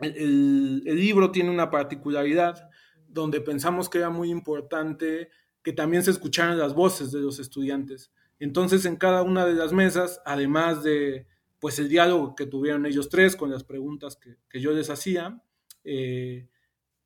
[0.00, 2.70] el libro tiene una particularidad
[3.06, 5.30] donde pensamos que era muy importante
[5.62, 8.10] que también se escucharan las voces de los estudiantes
[8.42, 11.28] entonces, en cada una de las mesas, además de
[11.60, 15.40] pues el diálogo que tuvieron ellos tres con las preguntas que, yo les hacía,
[15.84, 16.48] eh,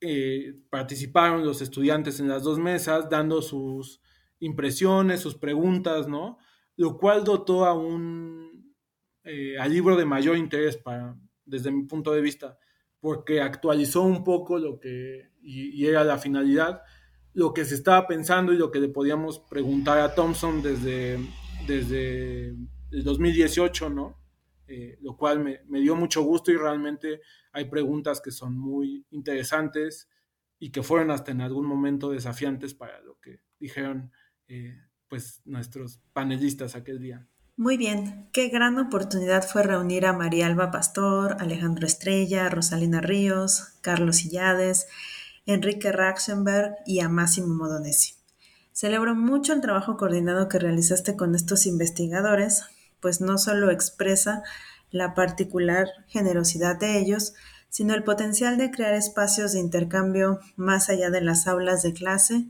[0.06, 4.00] eh, participaron los estudiantes en las dos mesas, dando sus
[4.38, 6.38] impresiones, sus preguntas, ¿no?
[6.76, 8.74] Lo cual dotó a un
[9.28, 12.58] eh, al libro de mayor interés para, desde mi punto de vista,
[13.00, 16.82] porque actualizó un poco lo que, y, era la finalidad,
[17.32, 21.18] lo que se estaba pensando y lo que le podíamos preguntar a Thompson desde,
[21.66, 22.50] desde
[22.92, 24.16] el 2018, ¿no?
[24.68, 27.20] Eh, lo cual me, dio mucho gusto y realmente
[27.52, 30.08] hay preguntas que son muy interesantes
[30.58, 34.10] y que fueron hasta en algún momento desafiantes para lo que dijeron
[34.48, 34.76] eh,
[35.08, 37.28] pues nuestros panelistas aquel día.
[37.56, 43.78] Muy bien, qué gran oportunidad fue reunir a María Alba Pastor, Alejandro Estrella, Rosalina Ríos,
[43.82, 44.88] Carlos Illades,
[45.46, 48.14] Enrique Raxenberg y a Máximo Modonesi.
[48.72, 52.64] Celebro mucho el trabajo coordinado que realizaste con estos investigadores,
[53.00, 54.42] pues no solo expresa
[54.90, 57.34] la particular generosidad de ellos,
[57.68, 62.46] sino el potencial de crear espacios de intercambio más allá de las aulas de clase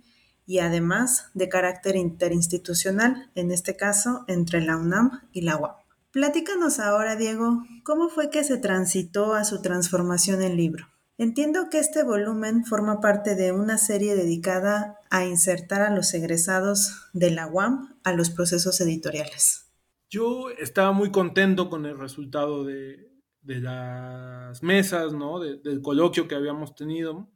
[0.46, 5.74] y además de carácter interinstitucional, en este caso entre la UNAM y la UAM.
[6.12, 10.86] Platícanos ahora, Diego, cómo fue que se transitó a su transformación en libro.
[11.18, 17.08] Entiendo que este volumen forma parte de una serie dedicada a insertar a los egresados
[17.12, 19.65] de la UAM a los procesos editoriales.
[20.08, 23.10] Yo estaba muy contento con el resultado de,
[23.42, 25.40] las mesas, ¿no?
[25.40, 27.28] del coloquio que habíamos tenido.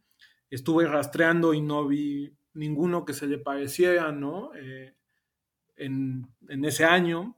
[0.50, 4.50] Estuve rastreando y no vi ninguno que se le pareciera, ¿no?
[4.54, 4.94] Eh,
[5.76, 6.28] en,
[6.64, 7.36] ese año.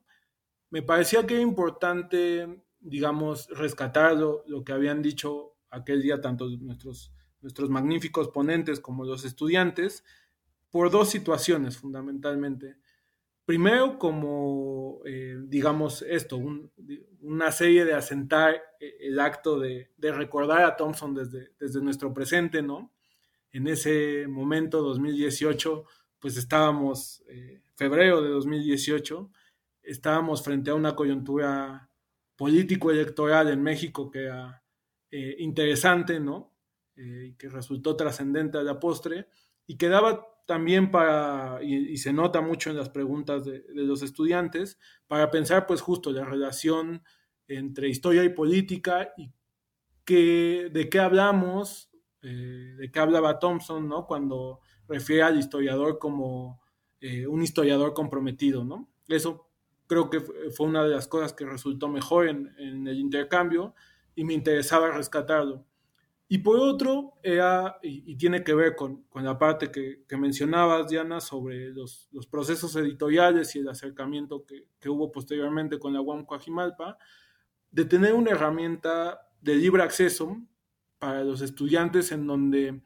[0.70, 7.12] Me parecía que era importante, digamos, rescatar lo, que habían dicho aquel día tanto nuestros,
[7.40, 10.04] nuestros magníficos ponentes como los estudiantes,
[10.70, 12.76] por dos situaciones fundamentalmente.
[13.44, 16.40] Primero, como, eh, digamos, esto,
[17.20, 22.14] una serie de asentar eh, el acto de, de, recordar a Thompson desde, desde nuestro
[22.14, 22.92] presente, ¿no?
[23.52, 25.84] en ese momento, 2018,
[26.18, 29.30] pues estábamos, eh, febrero de 2018,
[29.82, 31.90] estábamos frente a una coyuntura
[32.36, 34.62] político-electoral en México que era
[35.10, 36.54] eh, interesante, ¿no?
[36.96, 39.28] Eh, que resultó trascendente a la postre
[39.66, 44.78] y que daba también para, y, se nota mucho en las preguntas de, los estudiantes,
[45.06, 47.02] para pensar pues justo la relación
[47.48, 49.32] entre historia y política y
[50.04, 54.06] que, de qué hablamos eh, de qué hablaba Thompson, ¿no?
[54.06, 56.60] Cuando refiere al historiador como
[57.00, 58.88] eh, un historiador comprometido, ¿no?
[59.08, 59.48] Eso
[59.88, 63.74] creo que fue una de las cosas que resultó mejor en, el intercambio
[64.14, 65.66] y me interesaba rescatarlo.
[66.32, 67.20] Y por otro,
[67.82, 73.58] y, tiene que ver con, la parte que, mencionabas, Diana, sobre los, procesos editoriales y
[73.58, 76.96] el acercamiento que, hubo posteriormente con la UAM Coajimalpa,
[77.70, 80.40] de tener una herramienta de libre acceso
[80.98, 82.80] para los estudiantes en donde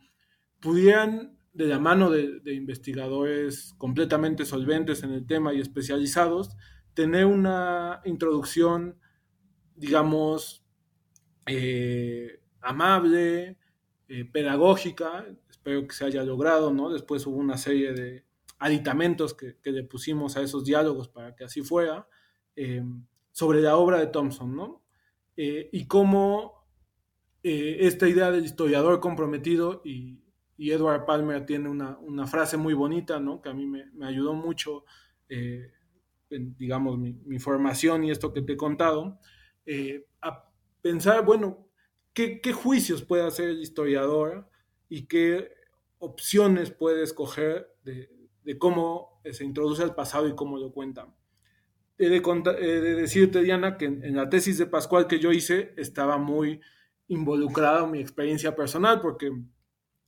[0.59, 6.57] pudieran, de la mano de, investigadores completamente solventes en el tema y especializados,
[6.95, 8.99] tener una introducción,
[9.77, 10.67] digamos,
[11.47, 13.57] eh, amable,
[14.09, 16.91] eh, pedagógica, espero que se haya logrado, ¿no?
[16.91, 18.25] Después hubo una serie de
[18.59, 22.09] aditamentos que, le pusimos a esos diálogos para que así fuera,
[22.55, 22.83] eh,
[23.33, 24.83] sobre la obra de Thompson, ¿no?
[25.39, 26.57] y cómo
[27.49, 30.21] eh, esta idea del historiador comprometido y,
[30.59, 33.41] Edward Palmer tiene una, frase muy bonita, ¿no?
[33.41, 34.85] Que a mí me, ayudó mucho,
[35.29, 35.71] eh,
[36.29, 39.21] en, digamos, mi, formación y esto que te he contado,
[39.65, 40.51] eh, a
[40.83, 41.66] pensar, bueno,
[42.17, 44.49] ¿qué, juicios puede hacer el historiador
[44.89, 45.53] y qué
[45.99, 48.09] opciones puede escoger de,
[48.59, 51.13] cómo se introduce el pasado y cómo lo cuenta.
[51.99, 56.61] He de, decirte, Diana, que en, la tesis de Pascual que yo hice estaba muy
[57.09, 59.31] involucrado mi experiencia personal, porque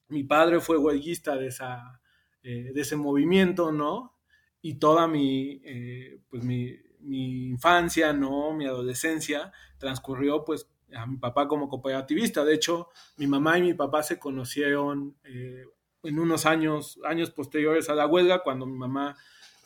[0.08, 2.00] mi padre fue huelguista de, esa,
[2.42, 4.14] eh, de ese movimiento, ¿no?
[4.62, 8.52] Y toda mi, eh, pues mi, infancia, ¿no?
[8.54, 12.44] Mi adolescencia transcurrió, pues, a mi papá como cooperativista.
[12.44, 15.64] De hecho, mi mamá y mi papá se conocieron eh,
[16.02, 19.16] en unos años, años posteriores a la huelga, cuando mi mamá,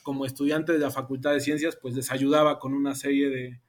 [0.03, 3.61] como estudiante de la Facultad de Ciencias, pues les ayudaba con una serie de,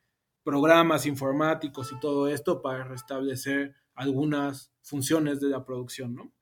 [0.44, 6.34] programas informáticos y todo esto para restablecer algunas funciones de la producción, ¿no?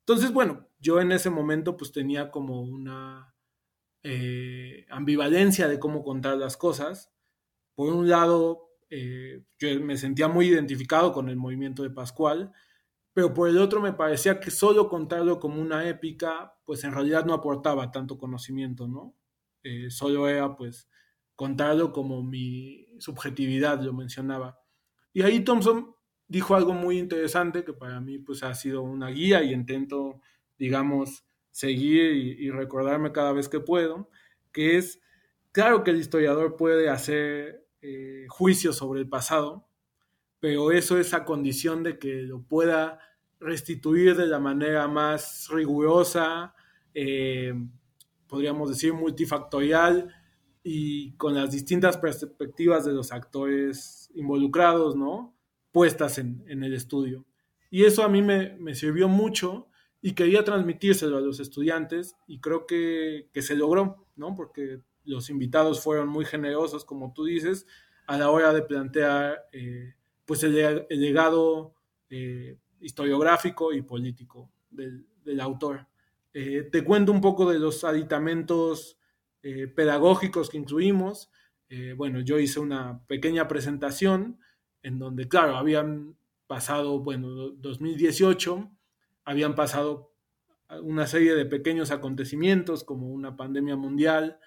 [0.00, 3.34] Entonces, bueno, yo en ese momento pues tenía como una
[4.02, 7.12] eh, ambivalencia de cómo contar las cosas.
[7.74, 12.52] Por un lado, eh, yo me sentía muy identificado con el movimiento de Pascual,
[13.12, 17.24] pero por el otro me parecía que solo contarlo como una épica, pues en realidad
[17.24, 19.14] no aportaba tanto conocimiento, ¿no?
[19.62, 20.88] Eh, solo era pues
[21.36, 24.60] contarlo como mi subjetividad, lo mencionaba.
[25.12, 25.94] Y ahí Thompson
[26.28, 30.20] dijo algo muy interesante que para mí pues ha sido una guía y intento,
[30.58, 34.10] digamos, seguir y, recordarme cada vez que puedo,
[34.52, 35.00] que es,
[35.52, 39.68] claro que el historiador puede hacer eh, juicios sobre el pasado,
[40.40, 42.98] pero eso es a condición de que lo pueda
[43.40, 46.54] restituir de la manera más rigurosa,
[46.94, 47.52] eh,
[48.26, 50.14] podríamos decir multifactorial
[50.62, 55.36] y con las distintas perspectivas de los actores involucrados, ¿no?
[55.70, 57.26] Puestas en, el estudio.
[57.70, 59.68] Y eso a mí me, sirvió mucho
[60.00, 64.34] y quería transmitírselo a los estudiantes y creo que, se logró, ¿no?
[64.34, 67.66] Porque los invitados fueron muy generosos, como tú dices,
[68.06, 69.94] a la hora de plantear eh,
[70.24, 71.74] pues el, legado
[72.10, 75.06] eh, historiográfico y político del,
[75.40, 75.86] autor.
[76.32, 78.98] Eh, te cuento un poco de los aditamentos
[79.76, 81.30] pedagógicos que incluimos.
[81.96, 84.38] bueno, yo hice una pequeña presentación
[84.82, 88.70] en donde, claro, habían pasado, bueno, 2018,
[89.26, 90.14] habían pasado
[90.82, 94.38] una serie de pequeños acontecimientos como una pandemia mundial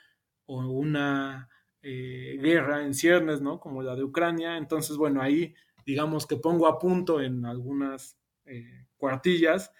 [0.48, 1.50] o una
[1.82, 3.62] guerra en ciernes, ¿no?
[3.62, 4.58] Como la de Ucrania.
[4.58, 5.54] Entonces, bueno, ahí
[5.88, 9.72] digamos que pongo a punto en algunas eh, cuartillas,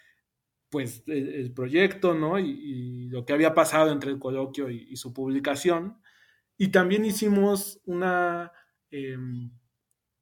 [0.70, 2.40] pues el, proyecto, ¿no?
[2.40, 5.98] Y, lo que había pasado entre el coloquio y, su publicación.
[6.58, 8.54] Y también hicimos una
[8.90, 9.52] em,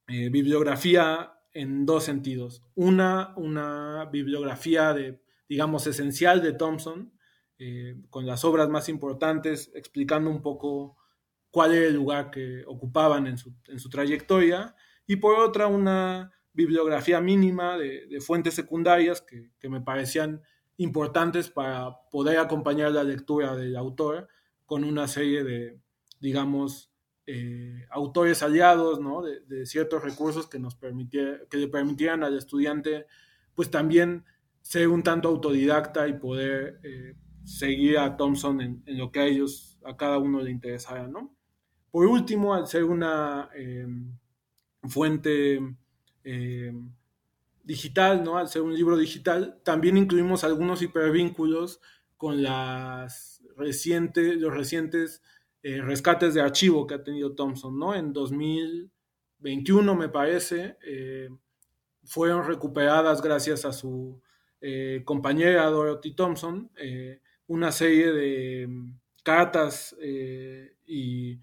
[0.08, 2.64] eh, bibliografía en dos sentidos.
[2.74, 7.14] Una, una bibliografía de, digamos, esencial de Thompson,
[7.58, 10.98] eh, con las obras más importantes, explicando un poco
[11.52, 14.76] cuál era el lugar que ocupaban en su, en su trayectoria
[15.08, 20.42] y por otra una bibliografía mínima de, fuentes secundarias que, me parecían
[20.78, 24.28] importantes para poder acompañar la lectura del autor
[24.66, 25.80] con una serie de,
[26.20, 26.92] digamos,
[27.28, 29.22] eh, autores aliados, ¿no?
[29.22, 33.06] De, ciertos recursos que nos que le permitieran al estudiante,
[33.54, 34.26] pues también
[34.62, 37.16] ser un tanto autodidacta y poder eh,
[37.46, 41.36] seguir a Thompson en, lo que a ellos, a cada uno le interesara, ¿no?
[41.92, 43.88] Por último, al ser una eh,
[44.84, 45.62] fuente
[46.24, 46.74] eh,
[47.64, 48.38] digital, ¿no?
[48.38, 51.80] Al ser un libro digital, también incluimos algunos hipervínculos
[52.18, 55.22] con las recientes, los recientes
[55.64, 57.96] eh, rescates de archivo que ha tenido Thompson, ¿no?
[57.96, 61.30] En 2021, me parece, eh,
[62.04, 64.22] fueron recuperadas gracias a su
[65.06, 66.72] compañera Dorothy Thompson
[67.48, 69.96] una serie de mm, cartas
[70.88, 71.40] y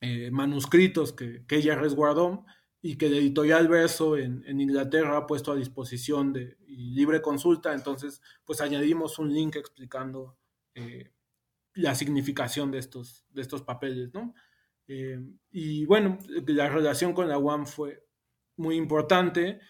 [0.00, 2.46] eh, manuscritos que, ella resguardó
[2.80, 7.74] y que el editorial Verso en, Inglaterra ha puesto a disposición de libre consulta.
[7.74, 10.38] Entonces, pues añadimos un link explicando
[10.74, 11.10] eh,
[11.74, 14.34] la significación de estos, de estos papeles, ¿no?
[14.86, 15.18] Eh,
[15.50, 18.04] y bueno, la relación con la UAM fue
[18.56, 19.60] muy importante.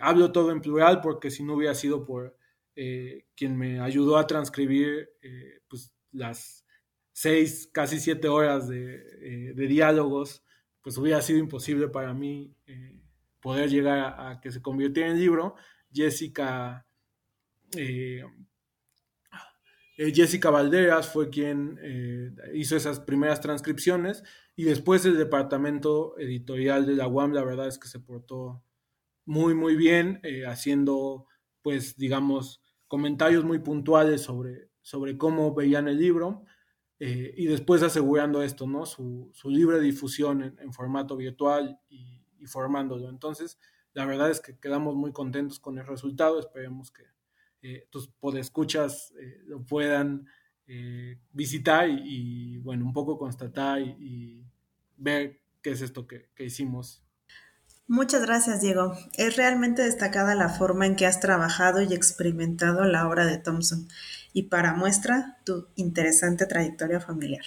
[0.00, 2.36] hablo todo en plural porque si no hubiera sido por
[2.74, 5.10] quien me ayudó a transcribir
[5.68, 6.62] pues las
[7.12, 10.42] seis, casi siete horas de, eh, diálogos,
[10.80, 13.00] pues hubiera sido imposible para mí eh,
[13.40, 15.54] poder llegar a, que se convirtiera en libro.
[15.92, 16.86] Jessica,
[17.76, 18.24] eh,
[19.96, 21.78] Jessica Valderas fue quien
[22.54, 24.24] hizo esas primeras transcripciones
[24.56, 28.64] y después el departamento editorial de la UAM, la verdad es que se portó
[29.26, 31.26] muy, muy bien, haciendo,
[31.60, 32.61] pues, digamos,
[32.92, 36.44] comentarios muy puntuales sobre, sobre cómo veían el libro
[37.00, 38.84] eh, y después asegurando esto, ¿no?
[38.84, 43.08] Su, libre difusión en, formato virtual y, formándolo.
[43.08, 43.58] Entonces,
[43.94, 46.38] la verdad es que quedamos muy contentos con el resultado.
[46.38, 47.04] Esperemos que
[47.62, 50.26] eh, tus podescuchas eh, lo puedan
[50.66, 54.44] eh, visitar y, bueno, un poco constatar y,
[54.98, 57.02] ver qué es esto que, que hicimos
[57.88, 58.96] Muchas gracias, Diego.
[59.18, 63.88] Es realmente destacada la forma en que has trabajado y experimentado la obra de Thompson
[64.32, 67.44] y para muestra tu interesante trayectoria familiar.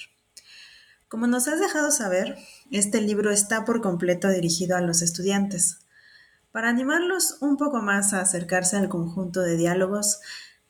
[1.08, 2.38] Como nos has dejado saber,
[2.70, 5.80] este libro está por completo dirigido a los estudiantes.
[6.52, 10.20] Para animarlos un poco más a acercarse al conjunto de diálogos,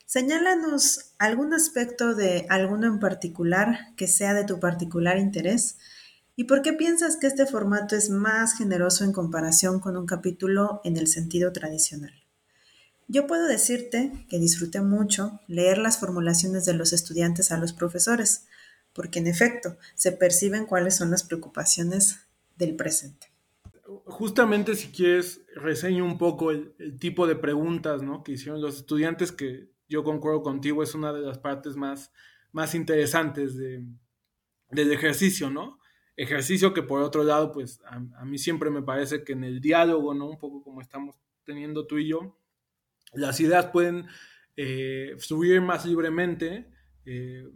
[0.04, 5.78] señálanos algún aspecto de alguno en particular que sea de tu particular interés
[6.36, 10.82] y por qué piensas que este formato es más generoso en comparación con un capítulo
[10.84, 12.12] en el sentido tradicional.
[13.08, 18.46] Yo puedo decirte que disfruté mucho leer las formulaciones de los estudiantes a los profesores,
[18.92, 22.18] porque en efecto se perciben cuáles son las preocupaciones
[22.56, 23.28] del presente.
[24.04, 29.70] Justamente si quieres, reseño un poco el, tipo de preguntas que hicieron los estudiantes, que
[29.88, 32.10] yo concuerdo contigo, es una de las partes más,
[32.52, 35.78] más interesantes del ejercicio, ¿no?
[36.16, 40.14] Ejercicio que por otro lado, pues a, mí siempre me parece que en el diálogo,
[40.14, 40.28] ¿no?
[40.28, 42.38] Un poco como estamos teniendo tú y yo,
[43.12, 44.06] las ideas pueden
[44.56, 46.72] eh, fluir más libremente
[47.04, 47.46] eh,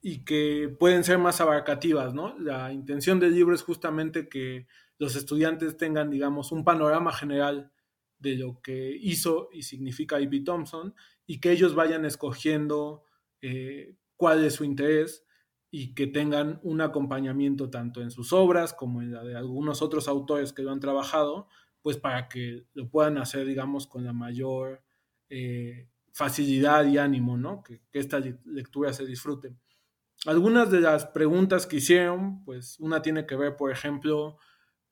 [0.00, 2.38] y que pueden ser más abarcativas, ¿no?
[2.38, 4.66] La intención del libro es justamente que
[4.98, 7.72] los estudiantes tengan, digamos, un panorama general
[8.18, 10.40] de lo que hizo y significa E.B.
[10.40, 10.94] Thompson
[11.26, 13.04] y que ellos vayan escogiendo
[13.40, 15.24] eh, cuál es su interés
[15.74, 20.06] y que tengan un acompañamiento tanto en sus obras como en la de algunos otros
[20.06, 21.48] autores que lo han trabajado,
[21.80, 24.84] pues para que lo puedan hacer, digamos, con la mayor
[25.30, 27.62] eh, facilidad y ánimo, ¿no?
[27.62, 29.56] Que, esta lectura se disfrute.
[30.26, 34.36] Algunas de las preguntas que hicieron, pues una tiene que ver, por ejemplo,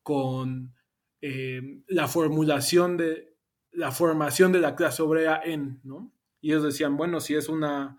[0.02, 0.74] con
[1.20, 3.36] eh, la formulación de
[3.70, 6.10] la formación de la clase obrera en, ¿no?
[6.40, 7.98] Y ellos decían, bueno, si es una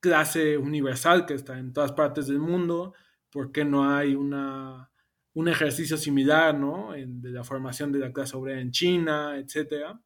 [0.00, 2.94] clase universal que está en todas partes del mundo,
[3.30, 4.90] ¿por qué no hay una,
[5.34, 6.92] un ejercicio similar, ¿no?
[6.92, 10.00] de la formación de la clase obrera en China, etcétera.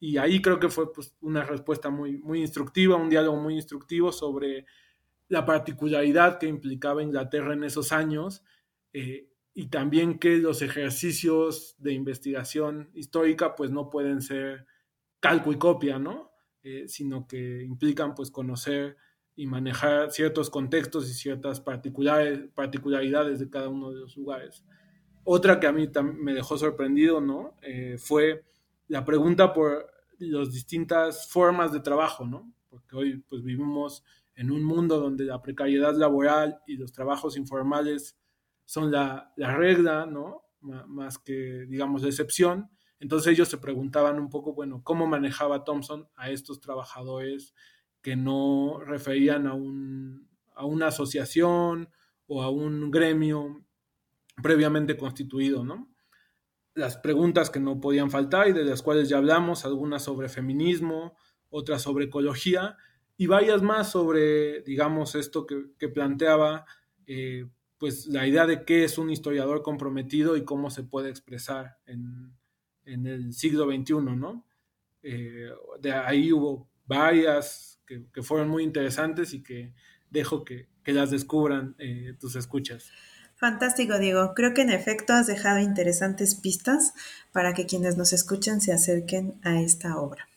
[0.00, 4.10] Y ahí creo que fue pues, una respuesta muy, muy instructiva, un diálogo muy instructivo
[4.12, 4.64] sobre
[5.28, 8.42] la particularidad que implicaba Inglaterra en esos años
[8.92, 14.66] eh, y también que los ejercicios de investigación histórica pues no pueden ser
[15.20, 16.32] calco y copia, ¿no?
[16.62, 18.96] Eh, sino que implican pues conocer
[19.34, 24.64] y manejar ciertos contextos y ciertas particularidades de cada uno de los lugares.
[25.24, 27.56] Otra que a mí me dejó sorprendido, ¿no?
[27.62, 28.44] Eh, fue
[28.88, 29.86] la pregunta por
[30.18, 32.52] las distintas formas de trabajo, ¿no?
[32.68, 34.04] Porque hoy pues vivimos
[34.34, 38.18] en un mundo donde la precariedad laboral y los trabajos informales
[38.64, 40.42] son la, regla, ¿no?
[40.60, 42.70] más que, digamos, la excepción.
[43.00, 47.54] Entonces ellos se preguntaban un poco, bueno, ¿cómo manejaba Thompson a estos trabajadores
[48.02, 51.88] que no referían a, un, a una asociación
[52.26, 53.64] o a un gremio
[54.42, 55.88] previamente constituido, ¿no?
[56.74, 61.16] Las preguntas que no podían faltar y de las cuales ya hablamos, algunas sobre feminismo,
[61.50, 62.76] otras sobre ecología
[63.16, 66.64] y varias más sobre, digamos, esto que, planteaba
[67.06, 67.46] eh,
[67.78, 72.34] pues la idea de qué es un historiador comprometido y cómo se puede expresar en,
[72.84, 74.46] el siglo XXI, ¿no?
[75.02, 75.50] Eh,
[75.80, 79.72] de ahí hubo varias que, fueron muy interesantes y que
[80.10, 82.90] dejo que, las descubran eh, tus escuchas.
[83.36, 84.34] Fantástico, Diego.
[84.34, 86.92] Creo que en efecto has dejado interesantes pistas
[87.32, 90.28] para que quienes nos escuchen se acerquen a esta obra.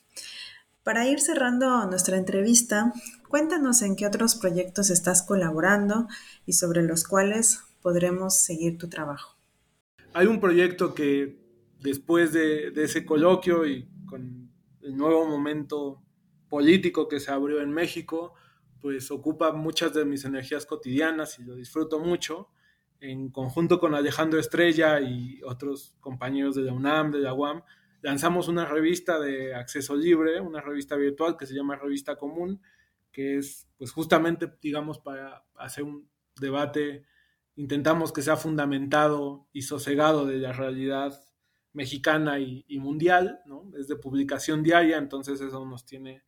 [0.82, 2.92] Para ir cerrando nuestra entrevista,
[3.28, 6.06] Cuéntanos en qué otros proyectos estás colaborando
[6.46, 9.36] y sobre los cuales podremos seguir tu trabajo.
[10.12, 11.36] Hay un proyecto que
[11.80, 14.50] después de, ese coloquio y con
[14.82, 16.02] el nuevo momento
[16.48, 18.34] político que se abrió en México,
[18.80, 22.50] pues ocupa muchas de mis energías cotidianas y lo disfruto mucho.
[23.00, 27.62] En conjunto con Alejandro Estrella y otros compañeros de la UNAM, de la UAM,
[28.02, 32.62] lanzamos una revista de acceso libre, una revista virtual que se llama Revista Común,
[33.10, 36.08] que es pues justamente, digamos, para hacer un
[36.40, 37.04] debate,
[37.56, 41.20] intentamos que sea fundamentado y sosegado de la realidad
[41.72, 43.70] mexicana y, mundial, ¿no?
[43.78, 46.22] Es de publicación diaria, entonces eso nos tiene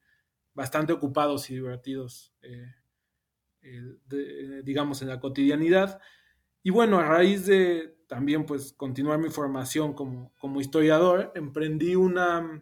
[0.59, 2.75] bastante ocupados y divertidos, eh,
[3.63, 6.01] eh, digamos, en la cotidianidad.
[6.65, 12.61] Y bueno, a raíz de también pues continuar mi formación como, como historiador, emprendí una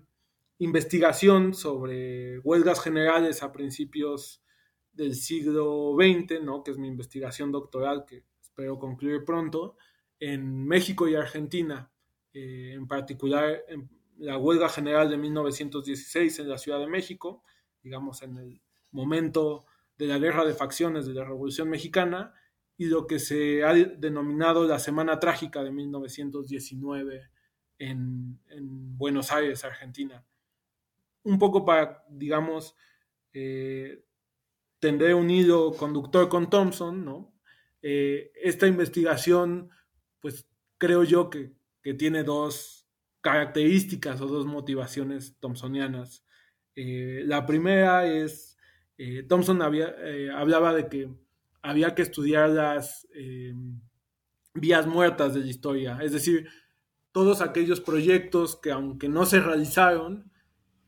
[0.58, 4.44] investigación sobre huelgas generales a principios
[4.92, 6.62] del siglo XX, ¿no?
[6.62, 9.78] que es mi investigación doctoral que espero concluir pronto,
[10.20, 11.90] en México y Argentina,
[12.34, 13.88] eh, en particular en
[14.18, 17.42] la huelga general de 1916 en la Ciudad de México,
[17.86, 18.60] digamos en el
[18.90, 19.64] momento
[19.96, 22.34] de la guerra de facciones de la Revolución Mexicana,
[22.76, 27.30] y lo que se ha denominado la Semana Trágica de 1919
[27.78, 30.26] en, en Buenos Aires, Argentina
[31.26, 32.76] un poco para, digamos,
[33.32, 34.04] eh,
[34.78, 37.34] tender un hilo conductor con Thompson, ¿no?
[37.82, 39.70] Eh, esta investigación,
[40.20, 41.54] pues creo yo que,
[41.98, 42.88] tiene dos
[43.20, 46.24] características o dos motivaciones thompsonianas.
[46.76, 48.56] Eh, la primera es,
[49.28, 49.94] Thompson había,
[50.34, 51.08] hablaba de que
[51.62, 53.06] había que estudiar las
[54.54, 56.48] vías muertas de la historia, es decir,
[57.12, 60.30] todos aquellos proyectos que aunque no se realizaron,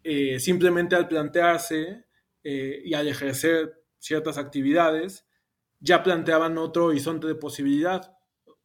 [0.05, 2.05] eh, simplemente al plantearse
[2.45, 5.27] eh, y al ejercer ciertas actividades,
[5.81, 8.17] ya planteaban otro horizonte de posibilidad,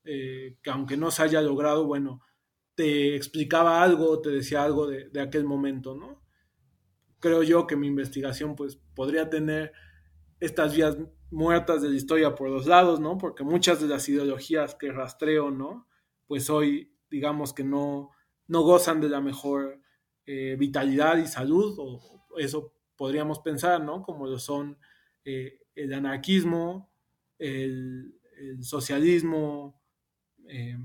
[0.03, 2.21] eh, que aunque no se haya logrado, bueno,
[2.75, 6.22] te explicaba algo, te decía algo de, aquel momento, ¿no?
[7.23, 9.71] Creo yo que mi investigación pues podría tener
[10.41, 10.97] estas vías
[11.31, 13.17] muertas de la historia por dos lados, ¿no?
[13.17, 15.87] Porque muchas de las ideologías que rastreo, ¿no?
[16.27, 18.11] Pues hoy, digamos que no,
[18.47, 19.79] no gozan de la mejor
[20.25, 24.03] eh, vitalidad y salud, o eso podríamos pensar, ¿no?
[24.03, 24.77] Como lo son
[25.23, 26.91] eh, el anarquismo,
[27.39, 28.19] el,
[28.59, 29.81] socialismo
[30.49, 30.77] eh,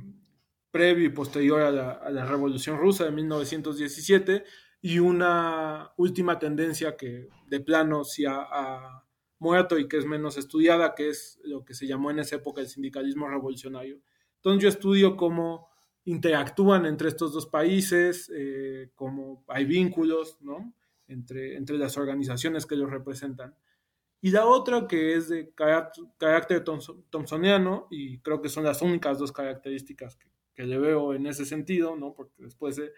[0.70, 4.44] previo y posterior a la, Revolución Rusa de 1917
[4.80, 9.04] y una última tendencia que de plano sí ha,
[9.40, 12.60] muerto y que es menos estudiada, que es lo que se llamó en esa época
[12.60, 14.00] el sindicalismo revolucionario.
[14.34, 15.68] Entonces yo estudio cómo
[16.06, 20.74] interactúan entre estos dos países, eh, cómo hay vínculos ¿no?
[21.06, 23.54] entre, entre las organizaciones que los representan.
[24.20, 26.64] Y la otra que es de carácter,
[27.08, 31.44] thomsoniano, y creo que son las únicas dos características que, que le veo en ese
[31.44, 32.12] sentido, ¿no?
[32.14, 32.92] porque después he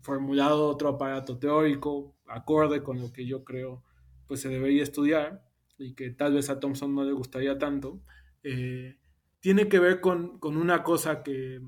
[0.00, 3.82] formulado otro aparato teórico acorde con lo que yo creo
[4.26, 5.42] pues se debería estudiar
[5.78, 8.02] y que tal vez a Thompson no le gustaría tanto,
[8.42, 8.98] eh,
[9.40, 11.60] tiene que ver con, con una cosa que,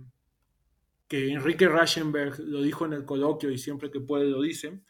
[1.09, 4.81] que Enrique Raschenberg lo dijo en el coloquio y siempre que puede lo dice,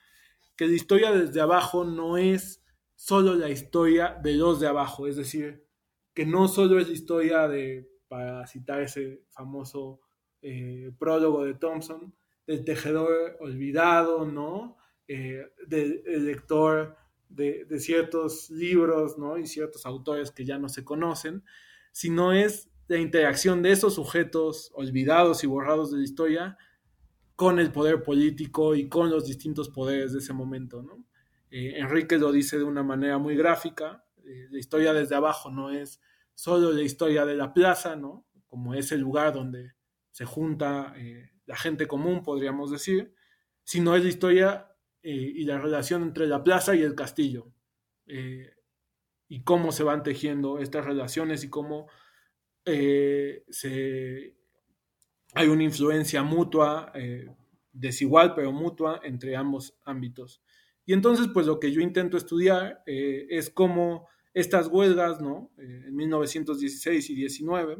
[0.56, 2.64] que la historia desde abajo no es
[2.94, 5.64] solo la historia de los de abajo, es decir,
[6.12, 10.00] que no solo es la historia de, para citar ese famoso
[10.42, 12.14] eh, prólogo de Thompson,
[12.50, 14.76] del tejedor olvidado, ¿no?
[15.06, 16.96] Eh, del lector
[17.28, 19.38] de, ciertos libros, ¿no?
[19.38, 21.44] Y ciertos autores que ya no se conocen,
[21.92, 26.58] sino es la interacción de esos sujetos olvidados y borrados de la historia
[27.36, 31.06] con el poder político y con los distintos poderes de ese momento, ¿no?
[31.52, 35.70] Eh, Enrique lo dice de una manera muy gráfica, eh, la historia desde abajo no
[35.70, 36.00] es
[36.34, 38.26] solo la historia de la plaza, ¿no?
[38.48, 39.74] Como es el lugar donde
[40.10, 40.94] se junta
[41.50, 43.12] la gente común, podríamos decir,
[43.64, 47.52] sino es la historia eh, y la relación entre la plaza y el castillo,
[48.06, 48.54] eh,
[49.26, 51.88] y cómo se van tejiendo estas relaciones y cómo
[52.64, 53.42] eh,
[55.34, 56.92] hay una influencia mutua,
[57.72, 60.44] desigual pero mutua entre ambos ámbitos.
[60.86, 65.50] Y entonces, pues lo que yo intento estudiar es cómo estas huelgas, ¿no?
[65.58, 67.78] en 1916 y 19,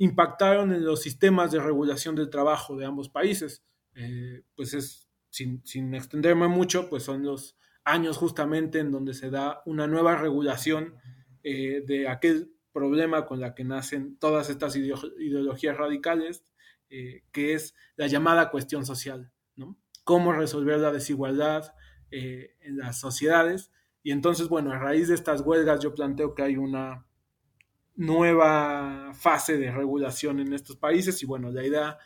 [0.00, 3.62] impactaron en los sistemas de regulación del trabajo de ambos países.
[3.94, 5.62] Eh, pues es, sin,
[5.94, 10.94] extenderme mucho, pues son los años justamente en donde se da una nueva regulación
[11.42, 16.44] eh, de aquel problema con la que nacen todas estas ideologías radicales,
[16.88, 19.78] eh, que es la llamada cuestión social, ¿no?
[20.04, 21.74] Cómo resolver la desigualdad
[22.10, 23.70] en las sociedades.
[24.02, 27.06] Y entonces, bueno, a raíz de estas huelgas yo planteo que hay una
[28.00, 31.98] nueva fase de regulación en estos países y bueno, la idea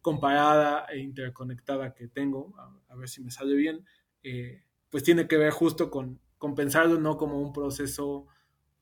[0.00, 2.54] comparada e interconectada que tengo,
[2.88, 3.84] a, ver si me sale bien,
[4.22, 8.26] eh, pues tiene que ver justo con, con pensarlo no como un proceso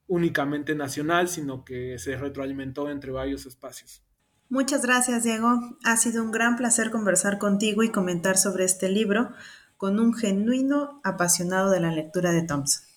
[0.06, 4.04] únicamente nacional, sino que se retroalimentó entre varios espacios.
[4.48, 5.58] Muchas gracias, Diego.
[5.84, 9.30] Ha sido un gran placer conversar contigo y comentar sobre este libro
[9.76, 12.89] con un genuino apasionado de la lectura de Thompson.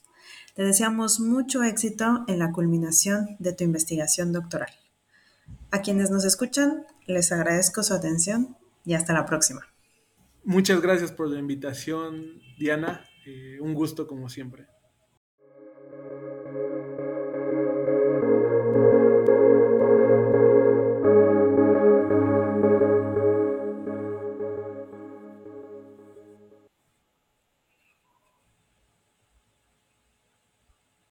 [0.54, 4.70] Te deseamos mucho éxito en la culminación de tu investigación doctoral.
[5.72, 9.62] A quienes nos escuchan, les agradezco su atención y hasta la próxima.
[10.44, 13.04] Muchas gracias por la invitación, Diana.
[13.26, 14.68] Eh, un gusto como siempre.